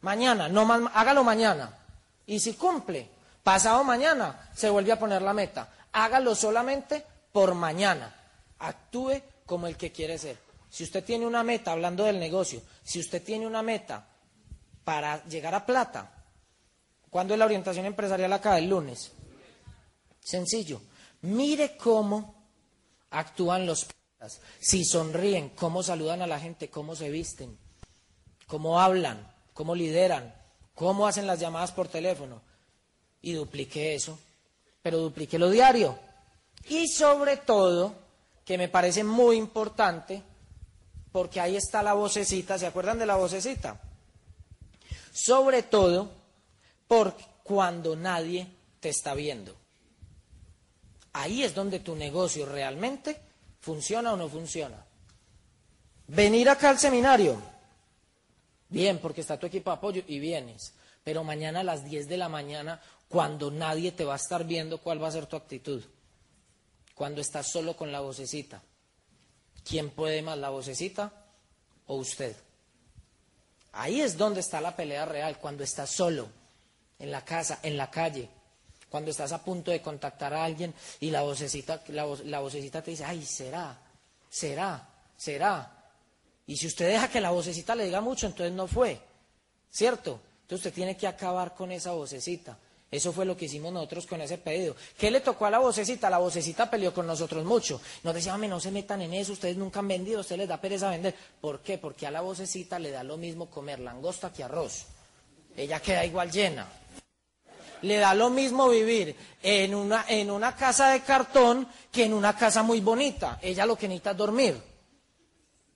[0.00, 1.76] Mañana, no más, hágalo mañana.
[2.26, 3.10] Y si cumple,
[3.48, 5.72] Pasado mañana se vuelve a poner la meta.
[5.92, 7.02] Hágalo solamente
[7.32, 8.14] por mañana.
[8.58, 10.36] Actúe como el que quiere ser.
[10.68, 14.06] Si usted tiene una meta, hablando del negocio, si usted tiene una meta
[14.84, 16.12] para llegar a plata,
[17.08, 18.58] ¿cuándo es la orientación empresarial acá?
[18.58, 19.12] El lunes.
[20.20, 20.82] Sencillo.
[21.22, 22.34] Mire cómo
[23.08, 23.86] actúan los
[24.58, 27.56] si sonríen, cómo saludan a la gente, cómo se visten,
[28.46, 30.34] cómo hablan, cómo lideran,
[30.74, 32.40] cómo hacen las llamadas por teléfono
[33.20, 34.18] y dupliqué eso,
[34.82, 35.98] pero dupliqué lo diario.
[36.68, 37.94] Y sobre todo,
[38.44, 40.22] que me parece muy importante,
[41.12, 43.80] porque ahí está la vocecita, ¿se acuerdan de la vocecita?
[45.12, 46.10] Sobre todo,
[46.86, 48.46] por cuando nadie
[48.80, 49.56] te está viendo.
[51.12, 53.27] Ahí es donde tu negocio realmente
[53.68, 54.82] funciona o no funciona.
[56.06, 57.36] Venir acá al seminario,
[58.70, 60.72] bien, porque está tu equipo de apoyo y vienes,
[61.04, 64.78] pero mañana a las 10 de la mañana cuando nadie te va a estar viendo,
[64.78, 65.84] ¿cuál va a ser tu actitud?
[66.94, 68.62] Cuando estás solo con la vocecita.
[69.68, 71.12] ¿Quién puede más, la vocecita
[71.88, 72.34] o usted?
[73.72, 76.30] Ahí es donde está la pelea real, cuando estás solo,
[76.98, 78.30] en la casa, en la calle,
[78.90, 82.92] cuando estás a punto de contactar a alguien y la vocecita, la, la vocecita te
[82.92, 83.78] dice, ay, será,
[84.28, 85.74] será, será.
[86.46, 89.00] Y si usted deja que la vocecita le diga mucho, entonces no fue,
[89.70, 90.20] ¿cierto?
[90.42, 92.58] Entonces usted tiene que acabar con esa vocecita.
[92.90, 94.74] Eso fue lo que hicimos nosotros con ese pedido.
[94.96, 96.08] ¿Qué le tocó a la vocecita?
[96.08, 97.82] La vocecita peleó con nosotros mucho.
[98.02, 100.88] Nos decía, no se metan en eso, ustedes nunca han vendido, ustedes les da pereza
[100.88, 101.14] vender.
[101.38, 101.76] ¿Por qué?
[101.76, 104.86] Porque a la vocecita le da lo mismo comer langosta que arroz.
[105.54, 106.66] Ella queda igual llena.
[107.82, 112.36] Le da lo mismo vivir en una, en una casa de cartón que en una
[112.36, 113.38] casa muy bonita.
[113.42, 114.62] Ella lo que necesita es dormir.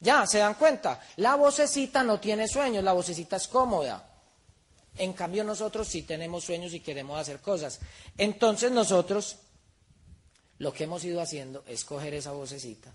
[0.01, 1.01] Ya, ¿se dan cuenta?
[1.17, 4.09] La vocecita no tiene sueños, la vocecita es cómoda.
[4.97, 7.81] En cambio nosotros sí tenemos sueños y queremos hacer cosas.
[8.19, 9.37] Entonces nosotros
[10.59, 12.93] lo que hemos ido haciendo es coger esa vocecita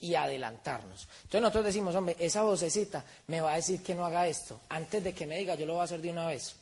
[0.00, 1.06] y adelantarnos.
[1.22, 4.60] Entonces nosotros decimos, hombre, esa vocecita me va a decir que no haga esto.
[4.68, 6.56] Antes de que me diga, yo lo voy a hacer de una vez.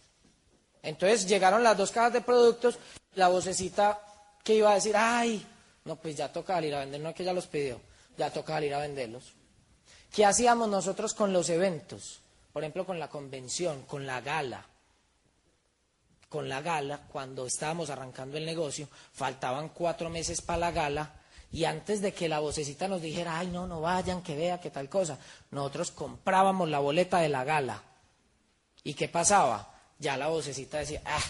[0.82, 2.78] Entonces llegaron las dos cajas de productos,
[3.14, 4.00] la vocecita
[4.44, 5.44] que iba a decir, ay,
[5.84, 7.80] no, pues ya toca salir a vender, no que ya los pidió,
[8.16, 9.32] ya toca salir a venderlos.
[10.12, 12.20] ¿Qué hacíamos nosotros con los eventos?
[12.58, 14.66] por ejemplo, con la convención, con la gala.
[16.28, 21.14] con la gala, cuando estábamos arrancando el negocio, faltaban cuatro meses para la gala,
[21.52, 24.70] y antes de que la vocecita nos dijera, ay, no, no vayan, que vea, que
[24.70, 25.18] tal cosa,
[25.52, 27.80] nosotros comprábamos la boleta de la gala.
[28.82, 29.77] ¿Y qué pasaba?
[29.98, 31.22] Ya la vocecita decía, ah,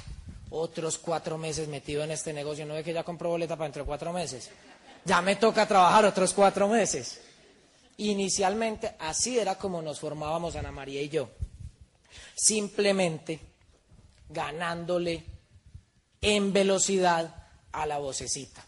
[0.50, 3.85] otros cuatro meses metido en este negocio, no ve que ya compró boleta para entre
[3.85, 4.50] cuatro meses.
[5.04, 7.20] Ya me toca trabajar otros cuatro meses.
[7.98, 11.31] Inicialmente así era como nos formábamos Ana María y yo.
[12.35, 13.40] Simplemente
[14.28, 15.24] ganándole
[16.20, 18.64] en velocidad a la vocecita.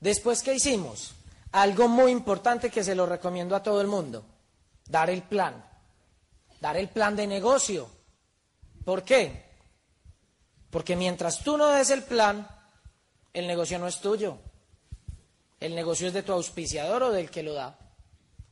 [0.00, 1.14] Después, ¿qué hicimos?
[1.52, 4.24] Algo muy importante que se lo recomiendo a todo el mundo,
[4.88, 5.64] dar el plan,
[6.60, 7.88] dar el plan de negocio.
[8.84, 9.44] ¿Por qué?
[10.70, 12.48] Porque mientras tú no des el plan,
[13.32, 14.38] el negocio no es tuyo.
[15.60, 17.78] El negocio es de tu auspiciador o del que lo da.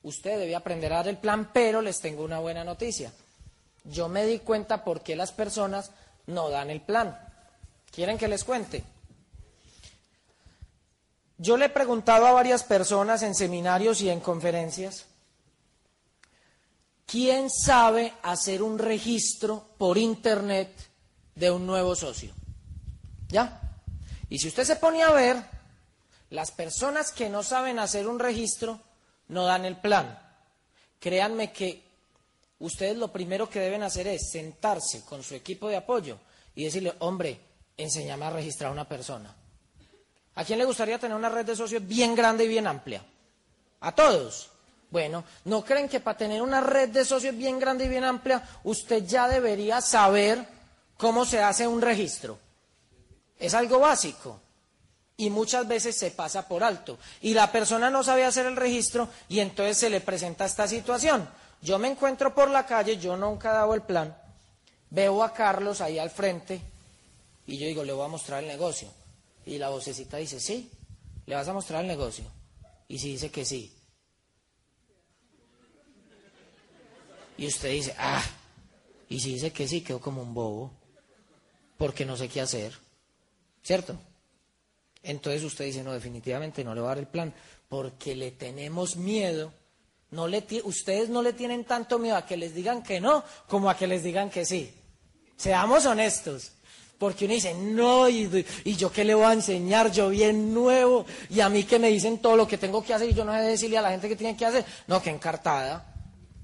[0.02, 3.12] Usted debe aprender a dar el plan, pero les tengo una buena noticia.
[3.84, 5.90] Yo me di cuenta por qué las personas
[6.26, 7.18] no dan el plan.
[7.90, 8.84] ¿Quieren que les cuente?
[11.38, 15.06] Yo le he preguntado a varias personas en seminarios y en conferencias,
[17.10, 20.70] ¿quién sabe hacer un registro por Internet
[21.34, 22.32] de un nuevo socio?
[23.28, 23.60] ¿Ya?
[24.28, 25.42] Y si usted se pone a ver,
[26.30, 28.80] las personas que no saben hacer un registro
[29.28, 30.18] no dan el plan.
[31.00, 31.82] Créanme que
[32.60, 36.18] ustedes lo primero que deben hacer es sentarse con su equipo de apoyo
[36.54, 37.40] y decirle, hombre,
[37.76, 39.34] enséñame a registrar a una persona.
[40.36, 43.04] ¿A quién le gustaría tener una red de socios bien grande y bien amplia?
[43.80, 44.49] ¿A todos?
[44.90, 48.42] Bueno, ¿no creen que para tener una red de socios bien grande y bien amplia,
[48.64, 50.44] usted ya debería saber
[50.96, 52.38] cómo se hace un registro?
[53.38, 54.40] Es algo básico.
[55.16, 56.98] Y muchas veces se pasa por alto.
[57.20, 61.28] Y la persona no sabe hacer el registro y entonces se le presenta esta situación.
[61.62, 64.16] Yo me encuentro por la calle, yo nunca he dado el plan,
[64.88, 66.60] veo a Carlos ahí al frente
[67.46, 68.88] y yo digo, le voy a mostrar el negocio.
[69.44, 70.70] Y la vocecita dice, sí,
[71.26, 72.24] le vas a mostrar el negocio.
[72.88, 73.76] Y si dice que sí.
[77.40, 78.22] Y usted dice, ah,
[79.08, 80.70] y si dice que sí, quedó como un bobo,
[81.78, 82.74] porque no sé qué hacer.
[83.62, 83.98] ¿Cierto?
[85.02, 87.32] Entonces usted dice, no, definitivamente no le va a dar el plan,
[87.66, 89.54] porque le tenemos miedo.
[90.10, 93.70] No le ustedes no le tienen tanto miedo a que les digan que no como
[93.70, 94.70] a que les digan que sí.
[95.34, 96.52] Seamos honestos.
[96.98, 98.28] Porque uno dice, no, y,
[98.76, 102.18] yo qué le voy a enseñar, yo bien nuevo, y a mí que me dicen
[102.18, 104.16] todo lo que tengo que hacer y yo no sé decirle a la gente que
[104.16, 104.62] tiene que hacer.
[104.86, 105.89] No, que encartada.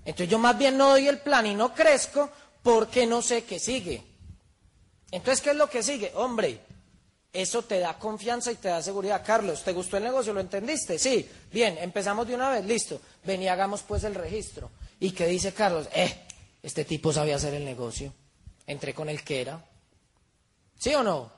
[0.06, 2.30] Entonces yo más bien no doy el plan y no crezco
[2.62, 4.02] porque no sé qué sigue.
[5.10, 6.12] Entonces, ¿qué es lo que sigue?
[6.14, 6.60] Hombre,
[7.32, 9.22] eso te da confianza y te da seguridad.
[9.26, 10.32] Carlos, ¿te gustó el negocio?
[10.32, 10.98] ¿Lo entendiste?
[10.98, 11.28] Sí.
[11.52, 13.00] Bien, empezamos de una vez, listo.
[13.24, 14.70] Ven y hagamos pues el registro.
[15.00, 15.88] ¿Y qué dice Carlos?
[15.92, 16.26] Eh,
[16.62, 18.12] este tipo sabía hacer el negocio.
[18.66, 19.64] Entré con el que era.
[20.78, 21.32] ¿Sí o no?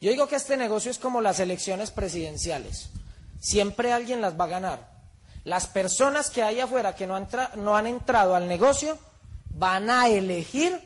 [0.00, 2.88] Yo digo que este negocio es como las elecciones presidenciales.
[3.40, 4.93] Siempre alguien las va a ganar.
[5.44, 8.98] Las personas que hay afuera que no han, no han entrado al negocio
[9.50, 10.80] van a elegir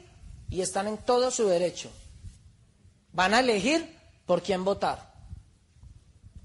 [0.51, 1.91] y están en todo su derecho.
[3.13, 5.13] Van a elegir por quién votar.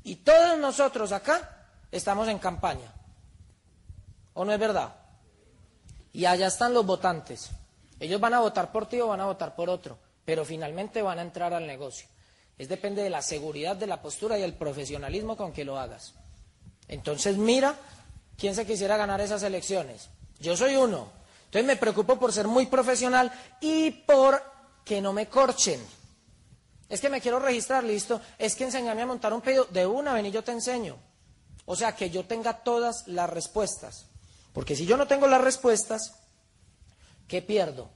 [0.04, 2.94] Y todos nosotros acá estamos en campaña.
[4.34, 4.94] ¿O no es verdad?
[6.12, 7.50] Y allá están los votantes.
[8.00, 11.20] Ellos van a votar por ti o van a votar por otro pero finalmente van
[11.20, 12.08] a entrar al negocio.
[12.58, 16.14] Es depende de la seguridad, de la postura y el profesionalismo con que lo hagas.
[16.88, 17.76] Entonces mira
[18.44, 20.10] quién se quisiera ganar esas elecciones.
[20.38, 21.10] Yo soy uno.
[21.46, 24.44] Entonces me preocupo por ser muy profesional y por
[24.84, 25.80] que no me corchen.
[26.90, 28.20] Es que me quiero registrar, listo.
[28.38, 29.64] Es que enséñame a montar un pedido.
[29.72, 30.98] De una, ven y yo te enseño.
[31.64, 34.08] O sea, que yo tenga todas las respuestas.
[34.52, 36.14] Porque si yo no tengo las respuestas,
[37.30, 37.92] ¿qué pierdo?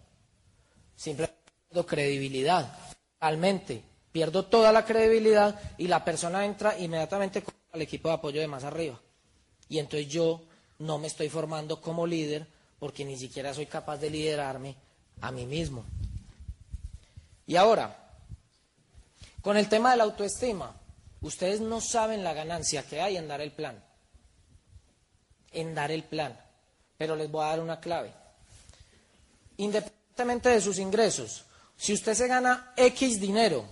[0.96, 1.36] Simplemente
[1.86, 2.74] credibilidad,
[3.20, 3.84] realmente.
[4.14, 8.64] Pierdo toda la credibilidad y la persona entra inmediatamente al equipo de apoyo de más
[8.64, 8.98] arriba.
[9.70, 10.42] Y entonces yo
[10.80, 12.48] no me estoy formando como líder
[12.80, 14.76] porque ni siquiera soy capaz de liderarme
[15.22, 15.86] a mí mismo.
[17.46, 18.12] Y ahora,
[19.42, 20.76] con el tema de la autoestima,
[21.22, 23.84] ustedes no saben la ganancia que hay en dar el plan.
[25.52, 26.38] En dar el plan.
[26.98, 28.14] Pero les voy a dar una clave.
[29.58, 31.46] Independientemente de sus ingresos,
[31.78, 33.66] si usted se gana X dinero,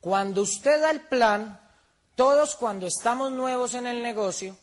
[0.00, 1.60] cuando usted da el plan,
[2.16, 4.56] todos cuando estamos nuevos en el negocio,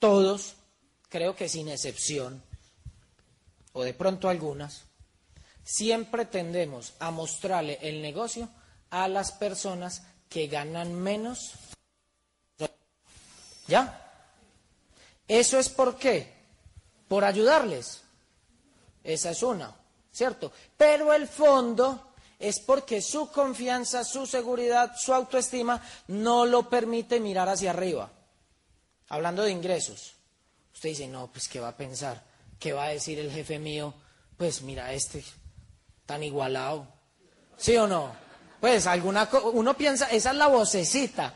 [0.00, 0.56] todos,
[1.08, 2.42] creo que sin excepción,
[3.72, 4.82] o de pronto algunas,
[5.62, 8.48] siempre tendemos a mostrarle el negocio
[8.90, 11.52] a las personas que ganan menos.
[13.68, 14.04] ¿Ya?
[15.28, 16.34] ¿Eso es por qué?
[17.06, 18.02] Por ayudarles.
[19.04, 19.78] Esa es una.
[20.18, 20.50] ¿cierto?
[20.76, 22.07] Pero el fondo
[22.38, 28.10] es porque su confianza, su seguridad, su autoestima no lo permite mirar hacia arriba.
[29.08, 30.14] Hablando de ingresos,
[30.72, 32.22] usted dice, no, pues ¿qué va a pensar?
[32.58, 33.94] ¿Qué va a decir el jefe mío?
[34.36, 35.24] Pues mira, este
[36.06, 36.86] tan igualado.
[37.56, 38.12] ¿Sí o no?
[38.60, 41.34] Pues alguna uno piensa, esa es la vocecita.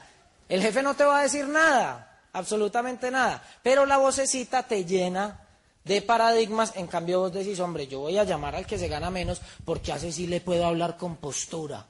[0.49, 5.42] El jefe no te va a decir nada, absolutamente nada, pero la vocecita te llena
[5.85, 9.11] de paradigmas, en cambio vos decís, hombre, yo voy a llamar al que se gana
[9.11, 11.87] menos porque hace sí le puedo hablar con postura.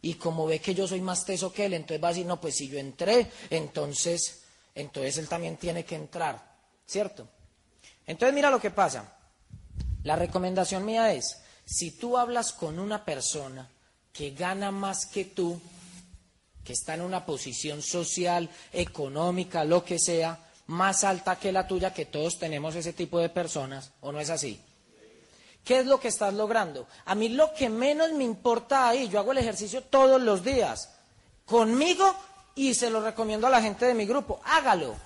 [0.00, 2.40] Y como ve que yo soy más teso que él, entonces va a decir, no,
[2.40, 4.42] pues si yo entré, entonces,
[4.74, 7.28] entonces él también tiene que entrar, ¿cierto?
[8.06, 9.16] Entonces mira lo que pasa.
[10.02, 13.68] La recomendación mía es, si tú hablas con una persona
[14.12, 15.60] que gana más que tú,
[16.64, 20.38] que está en una posición social, económica, lo que sea,
[20.72, 24.30] más alta que la tuya, que todos tenemos ese tipo de personas, ¿o no es
[24.30, 24.60] así?
[25.64, 26.88] ¿Qué es lo que estás logrando?
[27.04, 30.90] A mí lo que menos me importa ahí, yo hago el ejercicio todos los días,
[31.44, 32.16] conmigo
[32.54, 34.96] y se lo recomiendo a la gente de mi grupo, hágalo,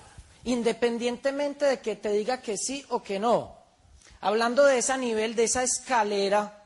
[0.45, 3.55] independientemente de que te diga que sí o que no.
[4.21, 6.63] Hablando de ese nivel, de esa escalera,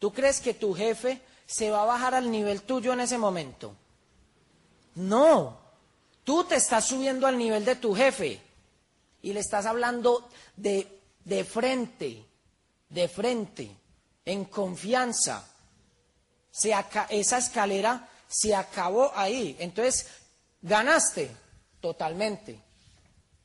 [0.00, 3.74] ¿tú crees que tu jefe se va a bajar al nivel tuyo en ese momento?
[4.96, 5.59] No,
[6.24, 8.40] tú te estás subiendo al nivel de tu jefe
[9.22, 12.24] y le estás hablando de, de frente,
[12.88, 13.70] de frente,
[14.24, 15.46] en confianza.
[17.10, 19.56] Esa escalera se acabó ahí.
[19.58, 20.06] Entonces,
[20.62, 21.30] ganaste
[21.80, 22.60] totalmente,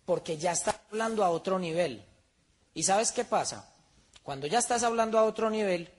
[0.05, 2.03] porque ya estás hablando a otro nivel.
[2.73, 3.69] ¿Y sabes qué pasa?
[4.23, 5.89] Cuando ya estás hablando a otro nivel,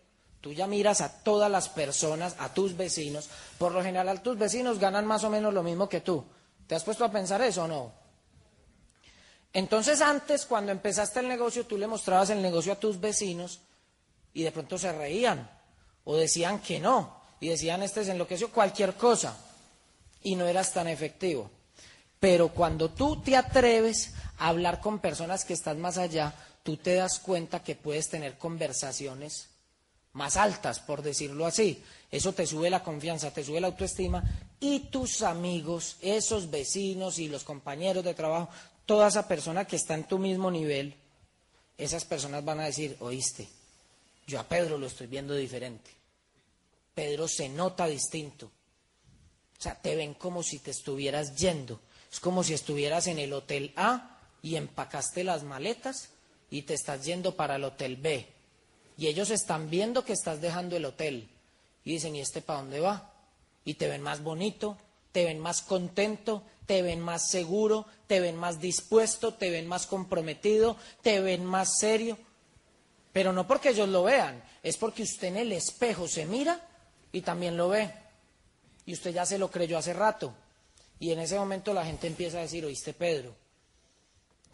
[0.41, 3.29] tú ya miras a todas las personas, a tus vecinos.
[3.59, 6.25] Por lo general, tus vecinos ganan más o menos lo mismo que tú.
[6.67, 7.93] ¿Te has puesto a pensar eso o no?
[9.53, 13.61] Entonces antes, cuando empezaste el negocio, tú le mostrabas el negocio a tus vecinos
[14.35, 15.49] y de pronto se reían
[16.05, 19.37] o decían que no y decían este es enloqueció cualquier cosa
[20.23, 21.51] y no eras tan efectivo.
[22.21, 26.95] Pero cuando tú te atreves a hablar con personas que están más allá, tú te
[26.95, 29.49] das cuenta que puedes tener conversaciones
[30.17, 31.83] más altas, por decirlo así.
[32.11, 34.25] Eso te sube la confianza, te sube la autoestima
[34.59, 38.49] y tus amigos, esos vecinos y los compañeros de trabajo,
[38.87, 40.95] toda esa persona que está en tu mismo nivel,
[41.77, 43.47] esas personas van a decir, oíste,
[44.27, 45.91] yo a Pedro lo estoy viendo diferente.
[46.95, 48.47] Pedro se nota distinto.
[48.47, 51.81] O sea, te ven como si te estuvieras yendo.
[52.11, 56.09] Es como si estuvieras en el hotel A y empacaste las maletas
[56.51, 58.36] y te estás yendo para el hotel B.
[58.97, 61.29] Y ellos están viendo que estás dejando el hotel.
[61.85, 63.13] Y dicen, ¿y este para dónde va?
[63.65, 64.79] Y te ven más bonito,
[65.13, 69.87] te ven más contento, te ven más seguro, te ven más dispuesto, te ven más
[69.87, 72.19] comprometido, te ven más serio.
[73.13, 76.61] Pero no porque ellos lo vean, es porque usted en el espejo se mira
[77.13, 77.93] y también lo ve.
[78.85, 80.35] Y usted ya se lo creyó hace rato.
[80.99, 83.35] Y en ese momento la gente empieza a decir, oíste Pedro,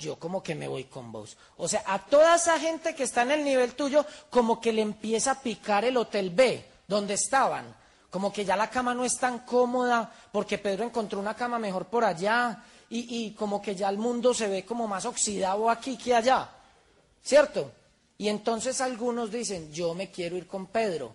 [0.02, 1.36] yo como que me voy con vos.
[1.56, 4.82] O sea, a toda esa gente que está en el nivel tuyo, como que le
[4.82, 7.74] empieza a picar el hotel B, donde estaban.
[8.10, 11.86] Como que ya la cama no es tan cómoda, porque Pedro encontró una cama mejor
[11.86, 15.96] por allá, y, y como que ya el mundo se ve como más oxidado aquí
[15.96, 16.50] que allá.
[17.22, 17.70] ¿Cierto?
[18.18, 21.14] Y entonces algunos dicen, yo me quiero ir con Pedro,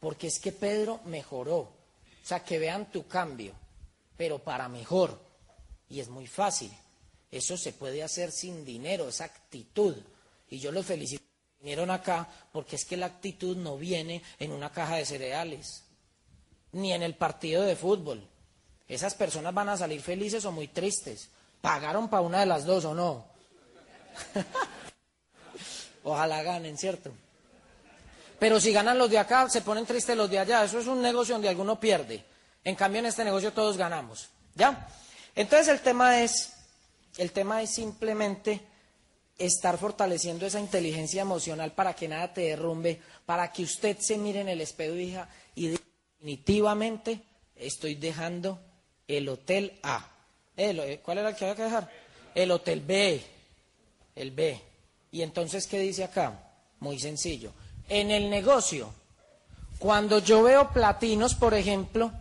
[0.00, 1.58] porque es que Pedro mejoró.
[1.58, 3.52] O sea, que vean tu cambio,
[4.16, 5.20] pero para mejor.
[5.88, 6.72] Y es muy fácil.
[7.34, 9.96] Eso se puede hacer sin dinero, esa actitud.
[10.50, 11.24] Y yo los felicito.
[11.58, 15.82] Vinieron acá porque es que la actitud no viene en una caja de cereales,
[16.70, 18.24] ni en el partido de fútbol.
[18.86, 21.28] Esas personas van a salir felices o muy tristes.
[21.60, 23.26] ¿Pagaron para una de las dos o no?
[26.04, 27.10] Ojalá ganen, ¿cierto?
[28.38, 30.62] Pero si ganan los de acá, se ponen tristes los de allá.
[30.62, 32.24] Eso es un negocio donde alguno pierde.
[32.62, 34.28] En cambio, en este negocio todos ganamos.
[34.54, 34.86] ¿Ya?
[35.34, 36.53] Entonces el tema es
[37.16, 38.60] el tema es simplemente
[39.38, 44.40] estar fortaleciendo esa inteligencia emocional para que nada te derrumbe, para que usted se mire
[44.40, 47.20] en el espejo y diga, y definitivamente
[47.56, 48.58] estoy dejando
[49.08, 50.08] el hotel A.
[50.56, 51.90] Eh, ¿Cuál era el que había que dejar?
[52.34, 53.22] El hotel B.
[54.14, 54.60] El B.
[55.10, 56.52] Y entonces, ¿qué dice acá?
[56.80, 57.52] Muy sencillo.
[57.88, 58.92] En el negocio,
[59.78, 62.12] cuando yo veo platinos, por ejemplo,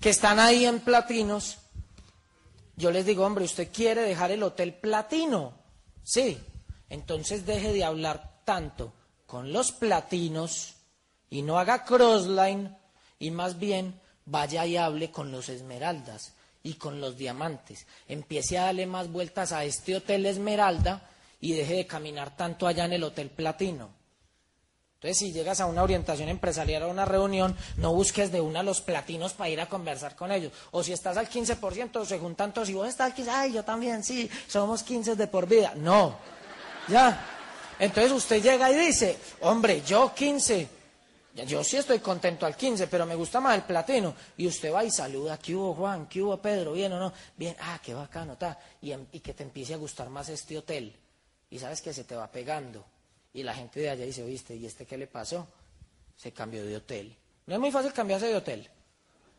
[0.00, 1.58] que están ahí en platinos,
[2.76, 5.54] yo les digo, hombre, usted quiere dejar el hotel platino.
[6.02, 6.38] Sí,
[6.88, 8.92] entonces deje de hablar tanto
[9.26, 10.74] con los platinos
[11.30, 12.76] y no haga crossline
[13.18, 17.86] y más bien vaya y hable con los esmeraldas y con los diamantes.
[18.08, 21.08] Empiece a darle más vueltas a este hotel esmeralda
[21.40, 24.01] y deje de caminar tanto allá en el hotel platino.
[25.02, 28.62] Entonces, si llegas a una orientación empresarial o a una reunión, no busques de una
[28.62, 30.52] los platinos para ir a conversar con ellos.
[30.70, 33.64] O si estás al 15%, se juntan todos y vos estás al 15%, ay, yo
[33.64, 35.72] también, sí, somos 15 de por vida.
[35.74, 36.16] No,
[36.86, 37.20] ya.
[37.80, 40.68] Entonces usted llega y dice, hombre, yo 15,
[41.48, 44.14] yo sí estoy contento al 15, pero me gusta más el platino.
[44.36, 46.06] Y usted va y saluda, ¿qué hubo Juan?
[46.06, 46.74] ¿Qué hubo Pedro?
[46.74, 47.12] ¿Bien o no?
[47.36, 48.56] Bien, ah, qué bacano, está.
[48.80, 50.94] Y, y que te empiece a gustar más este hotel.
[51.50, 52.91] Y sabes que se te va pegando.
[53.34, 55.46] Y la gente de allá dice, oíste, ¿y este qué le pasó?
[56.16, 57.16] Se cambió de hotel.
[57.46, 58.68] No es muy fácil cambiarse de hotel.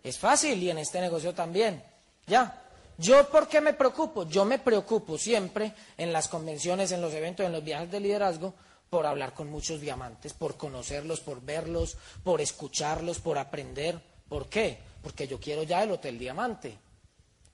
[0.04, 1.84] Es fácil y en este negocio también.
[2.28, 2.62] Ya.
[2.98, 4.28] ¿Yo por qué me preocupo?
[4.28, 8.54] Yo me preocupo siempre en las convenciones, en los eventos, en los viajes de liderazgo,
[8.90, 14.00] por hablar con muchos diamantes, por conocerlos, por verlos, por escucharlos, por aprender.
[14.28, 14.78] ¿Por qué?
[15.02, 16.78] Porque yo quiero ya el Hotel Diamante.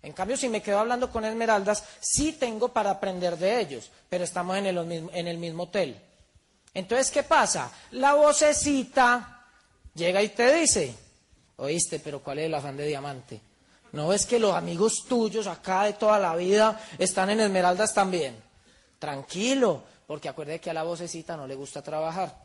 [0.01, 4.23] En cambio, si me quedo hablando con esmeraldas, sí tengo para aprender de ellos, pero
[4.23, 6.01] estamos en el en el mismo hotel.
[6.73, 7.71] Entonces, ¿qué pasa?
[7.91, 9.45] La vocecita
[9.93, 10.95] llega y te dice,
[11.57, 13.41] oíste, pero ¿cuál es el afán de diamante?
[13.91, 18.35] ¿No ves que los amigos tuyos acá de toda la vida están en Esmeraldas también?
[18.99, 22.35] Tranquilo, porque acuerde que a la vocecita no le gusta trabajar.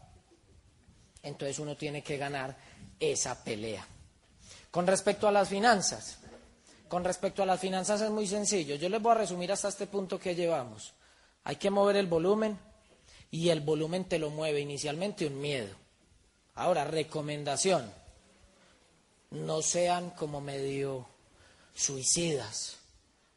[1.23, 2.57] Entonces uno tiene que ganar
[2.99, 3.87] esa pelea.
[4.71, 6.19] Con respecto a las finanzas,
[6.89, 8.77] con respecto a las finanzas es muy sencillo.
[8.77, 10.95] Yo les voy a resumir hasta este punto que llevamos.
[11.45, 12.59] Hay que mover el volumen,
[13.35, 15.75] y el volumen te lo mueve inicialmente un miedo.
[16.55, 17.93] Ahora, recomendación,
[19.33, 21.05] no sean como medio
[21.75, 22.77] suicidas.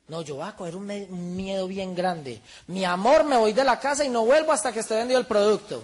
[0.07, 2.39] No, yo voy a coger un, miedo bien grande.
[2.67, 5.25] Mi amor, me voy de la casa y no vuelvo hasta que esté vendido el
[5.25, 5.83] producto.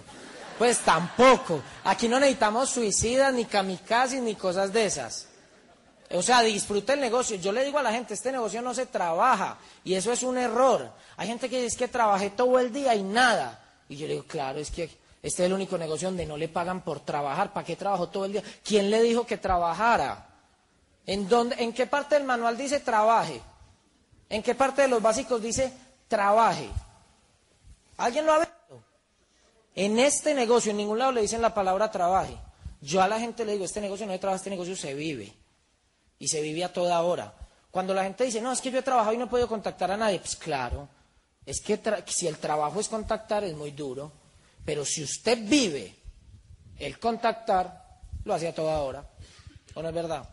[0.60, 1.60] Pues tampoco.
[1.82, 5.26] Aquí no necesitamos suicidas, ni kamikazes, ni cosas de esas.
[6.12, 7.34] O sea, disfrute el negocio.
[7.34, 9.58] Yo le digo a la gente, este negocio no se trabaja.
[9.82, 10.92] Y eso es un error.
[11.16, 13.62] Hay gente que dice que trabajé todo el día y nada.
[13.94, 16.48] Y yo le digo, claro, es que este es el único negocio donde no le
[16.48, 17.52] pagan por trabajar.
[17.52, 18.42] ¿Para qué trabajó todo el día?
[18.64, 20.26] ¿Quién le dijo que trabajara?
[21.06, 23.40] ¿En, dónde, ¿En qué parte del manual dice trabaje?
[24.28, 25.72] ¿En qué parte de los básicos dice
[26.08, 26.68] trabaje?
[27.96, 28.84] ¿Alguien lo ha visto?
[29.76, 32.36] En este negocio, en ningún lado le dicen la palabra trabaje.
[32.80, 35.32] Yo a la gente le digo, este negocio no es trabajo, este negocio se vive.
[36.18, 37.32] Y se vive a toda hora.
[37.70, 39.92] Cuando la gente dice, no, es que yo he trabajado y no he podido contactar
[39.92, 40.88] a nadie, pues claro,
[41.46, 44.10] es que si el trabajo es contactar es muy duro,
[44.64, 45.94] pero si usted vive
[46.78, 47.84] el contactar,
[48.24, 49.06] lo hace a toda hora.
[49.74, 50.28] ¿O no es verdad?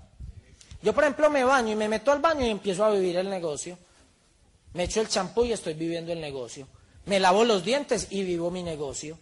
[0.82, 3.30] Yo, por ejemplo, me baño y me meto al baño y empiezo a vivir el
[3.30, 3.78] negocio.
[4.74, 6.68] Me echo el champú y estoy viviendo el negocio.
[7.05, 9.20] Me lavo los dientes y vivo mi negocio.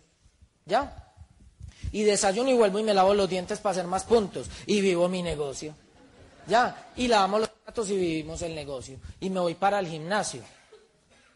[0.65, 1.11] ¿Ya?
[1.91, 5.09] Y desayuno y vuelvo y me lavo los dientes para hacer más puntos y vivo
[5.09, 5.73] mi negocio.
[6.47, 6.91] ¿Ya?
[6.95, 8.99] Y lavamos los platos y vivimos el negocio.
[9.19, 10.43] Y me voy para el gimnasio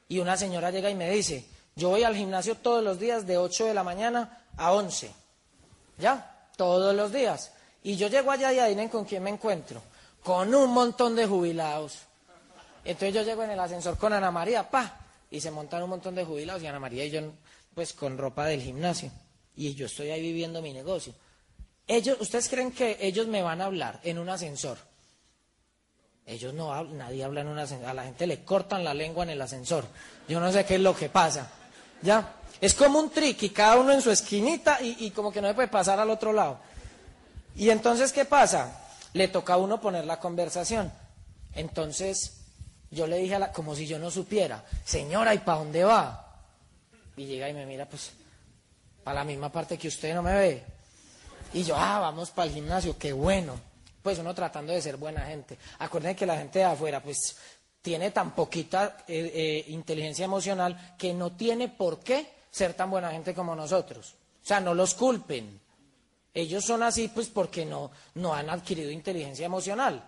[0.08, 1.46] y una señora llega y me dice,
[1.76, 5.12] yo voy al gimnasio todos los días de 8 de la mañana a 11.
[5.98, 6.48] ¿Ya?
[6.56, 7.52] Todos los días.
[7.84, 9.82] Y yo llego allá y adivinen con quién me encuentro.
[10.24, 12.00] Con un montón de jubilados.
[12.86, 15.00] Entonces yo llego en el ascensor con Ana María, pa,
[15.32, 17.22] y se montan un montón de jubilados y Ana María y yo,
[17.74, 19.12] pues con ropa del gimnasio.
[19.56, 21.14] Y yo estoy ahí viviendo mi negocio.
[21.88, 24.78] Ellos, ¿ustedes creen que ellos me van a hablar en un ascensor?
[26.26, 27.90] Ellos no hablan, nadie habla en un ascensor.
[27.90, 29.86] A la gente le cortan la lengua en el ascensor.
[30.28, 31.50] Yo no sé qué es lo que pasa.
[32.02, 32.36] ¿Ya?
[32.62, 35.54] Es como un trick y cada uno en su esquinita y, como que no se
[35.54, 36.60] puede pasar al otro lado.
[37.56, 38.88] Y entonces, ¿qué pasa?
[39.14, 40.92] Le toca a uno poner la conversación.
[41.54, 42.38] Entonces,
[42.90, 46.42] yo le dije a la, como si yo no supiera, señora, ¿y para dónde va?
[47.18, 48.12] Y llega y me mira, pues,
[49.04, 50.64] para la misma parte que usted no me ve.
[51.54, 53.73] Y yo, ah, vamos para el gimnasio, qué bueno
[54.04, 55.58] pues uno tratando de ser buena gente.
[55.80, 57.38] Acuérdense que la gente de afuera, pues,
[57.82, 63.12] tiene tan poquita eh, eh, inteligencia emocional que no tiene por qué ser tan buena
[63.12, 64.16] gente como nosotros.
[64.44, 65.60] O sea, no los culpen.
[66.34, 70.06] Ellos son así, pues, porque no, no han adquirido inteligencia emocional.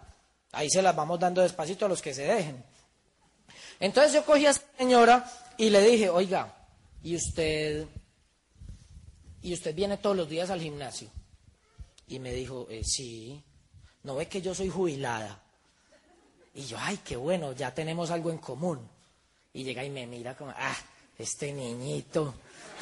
[0.51, 2.63] Ahí se las vamos dando despacito a los que se dejen.
[3.79, 6.53] Entonces yo cogí a esta señora y le dije, oiga,
[7.01, 7.85] ¿y usted,
[9.41, 11.09] ¿y usted viene todos los días al gimnasio?
[12.07, 13.43] Y me dijo, eh, sí
[14.05, 15.39] no ve que yo soy jubilada.
[16.53, 18.79] Y yo, ay, qué bueno, ya tenemos algo en común.
[19.51, 20.75] Y llega y me mira como, ah,
[21.17, 22.35] este niñito.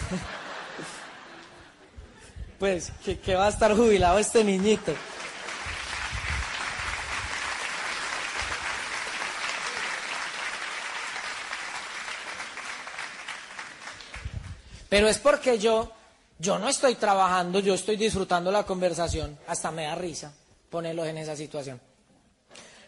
[2.60, 2.92] pues,
[3.24, 4.94] ¿qué va a estar jubilado este niñito.
[14.90, 15.92] Pero es porque yo,
[16.38, 20.34] yo no estoy trabajando, yo estoy disfrutando la conversación, hasta me da risa
[20.74, 21.80] ponerlos en esa situación.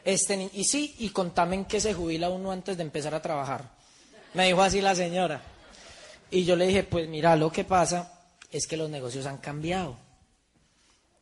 [0.04, 3.70] Este, y sí, y contame en qué se jubila uno antes de empezar a trabajar.
[4.34, 5.40] Me dijo así la señora.
[6.32, 8.12] Y yo le dije, pues mira, lo que pasa
[8.50, 10.00] es que los negocios han cambiado.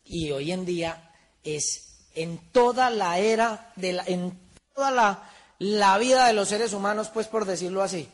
[0.05, 1.11] Y hoy en día
[1.43, 4.39] es en toda la era, de la, en
[4.74, 8.07] toda la, la vida de los seres humanos, pues por decirlo así.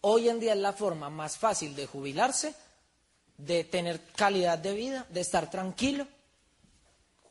[0.00, 2.54] Hoy en día es la forma más fácil de jubilarse,
[3.36, 6.06] de tener calidad de vida, de estar tranquilo.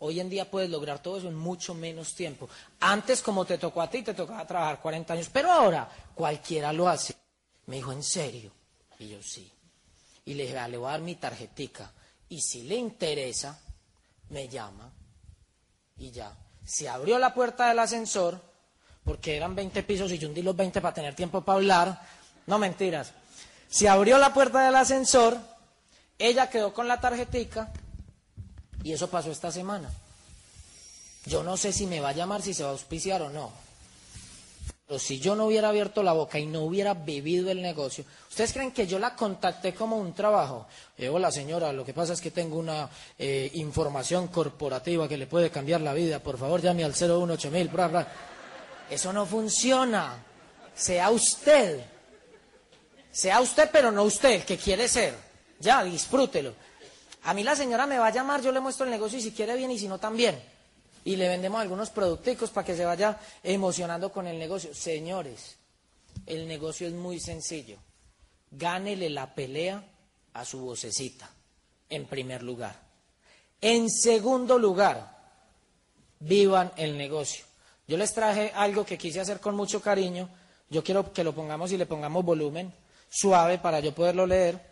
[0.03, 2.49] Hoy en día puedes lograr todo eso en mucho menos tiempo.
[2.79, 6.89] Antes, como te tocó a ti, te tocaba trabajar 40 años, pero ahora cualquiera lo
[6.89, 7.15] hace.
[7.67, 8.51] Me dijo, ¿en serio?
[8.97, 9.51] Y yo sí.
[10.25, 11.91] Y le dije, le voy a dar mi tarjetica.
[12.29, 13.59] Y si le interesa,
[14.29, 14.91] me llama.
[15.97, 16.35] Y ya.
[16.65, 18.41] Se abrió la puerta del ascensor,
[19.03, 22.01] porque eran 20 pisos y yo hundí los 20 para tener tiempo para hablar.
[22.47, 23.13] No mentiras.
[23.69, 25.37] Se abrió la puerta del ascensor,
[26.17, 27.71] ella quedó con la tarjetica
[28.83, 29.89] y eso pasó esta semana.
[31.25, 33.51] Yo no sé si me va a llamar, si se va a auspiciar o no.
[34.87, 38.51] Pero si yo no hubiera abierto la boca y no hubiera vivido el negocio, ¿ustedes
[38.51, 40.67] creen que yo la contacté como un trabajo?
[40.97, 45.27] Eh, hola señora, lo que pasa es que tengo una eh, información corporativa que le
[45.27, 46.19] puede cambiar la vida.
[46.19, 47.67] Por favor, llame al 018000.
[47.69, 48.07] Bla, bla.
[48.89, 50.25] Eso no funciona.
[50.75, 51.85] Sea usted.
[53.11, 55.15] Sea usted, pero no usted, el que quiere ser.
[55.59, 56.53] Ya, disfrútelo.
[57.23, 59.31] A mí la señora me va a llamar, yo le muestro el negocio y si
[59.31, 60.41] quiere bien y si no también
[61.03, 64.73] y le vendemos algunos producticos para que se vaya emocionando con el negocio.
[64.73, 65.57] Señores,
[66.25, 67.77] el negocio es muy sencillo.
[68.51, 69.83] Gánele la pelea
[70.33, 71.29] a su vocecita,
[71.89, 72.75] en primer lugar.
[73.59, 75.17] En segundo lugar,
[76.19, 77.45] vivan el negocio.
[77.87, 80.29] Yo les traje algo que quise hacer con mucho cariño.
[80.69, 82.73] Yo quiero que lo pongamos y le pongamos volumen
[83.09, 84.70] suave para yo poderlo leer.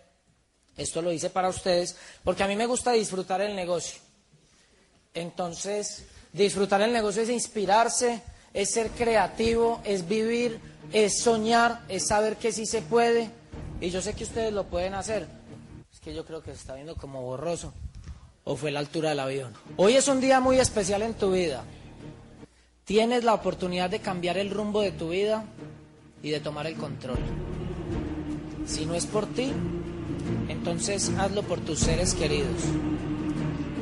[0.79, 3.99] Esto lo hice para ustedes porque a mí me gusta disfrutar el negocio.
[5.13, 8.21] Entonces, Disfrutar el negocio es inspirarse,
[8.53, 10.59] es ser creativo, es vivir,
[10.93, 13.31] es soñar, es saber que sí se puede.
[13.81, 15.27] Y yo sé que ustedes lo pueden hacer.
[15.91, 17.73] Es que yo creo que se está viendo como borroso.
[18.43, 19.53] O fue la altura del avión.
[19.77, 21.63] Hoy es un día muy especial en tu vida.
[22.85, 25.45] Tienes la oportunidad de cambiar el rumbo de tu vida
[26.21, 27.19] y de tomar el control.
[28.65, 29.51] Si no es por ti,
[30.47, 32.61] entonces hazlo por tus seres queridos.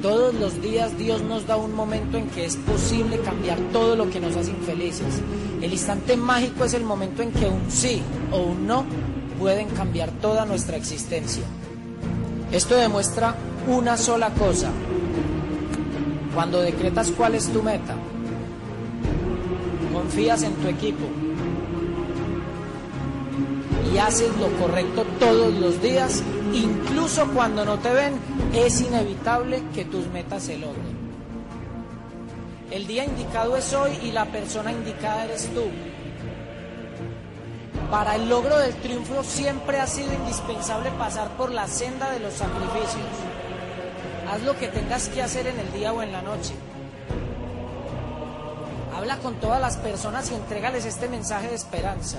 [0.02, 4.10] Todos los días Dios nos da un momento en que es posible cambiar todo lo
[4.10, 5.22] que nos hace infelices.
[5.62, 8.86] El instante mágico es el momento en que un sí o un no
[9.40, 11.44] pueden cambiar toda nuestra existencia.
[12.52, 13.36] Esto demuestra
[13.68, 14.70] una sola cosa.
[16.34, 17.96] Cuando decretas cuál es tu meta,
[19.92, 21.06] confías en tu equipo
[24.00, 26.24] haces lo correcto todos los días,
[26.54, 28.14] incluso cuando no te ven,
[28.54, 30.98] es inevitable que tus metas se logren.
[32.72, 35.64] El día indicado es hoy y la persona indicada eres tú.
[37.90, 42.34] Para el logro del triunfo siempre ha sido indispensable pasar por la senda de los
[42.34, 43.08] sacrificios.
[44.30, 46.54] Haz lo que tengas que hacer en el día o en la noche.
[48.94, 52.18] Habla con todas las personas y entrégales este mensaje de esperanza.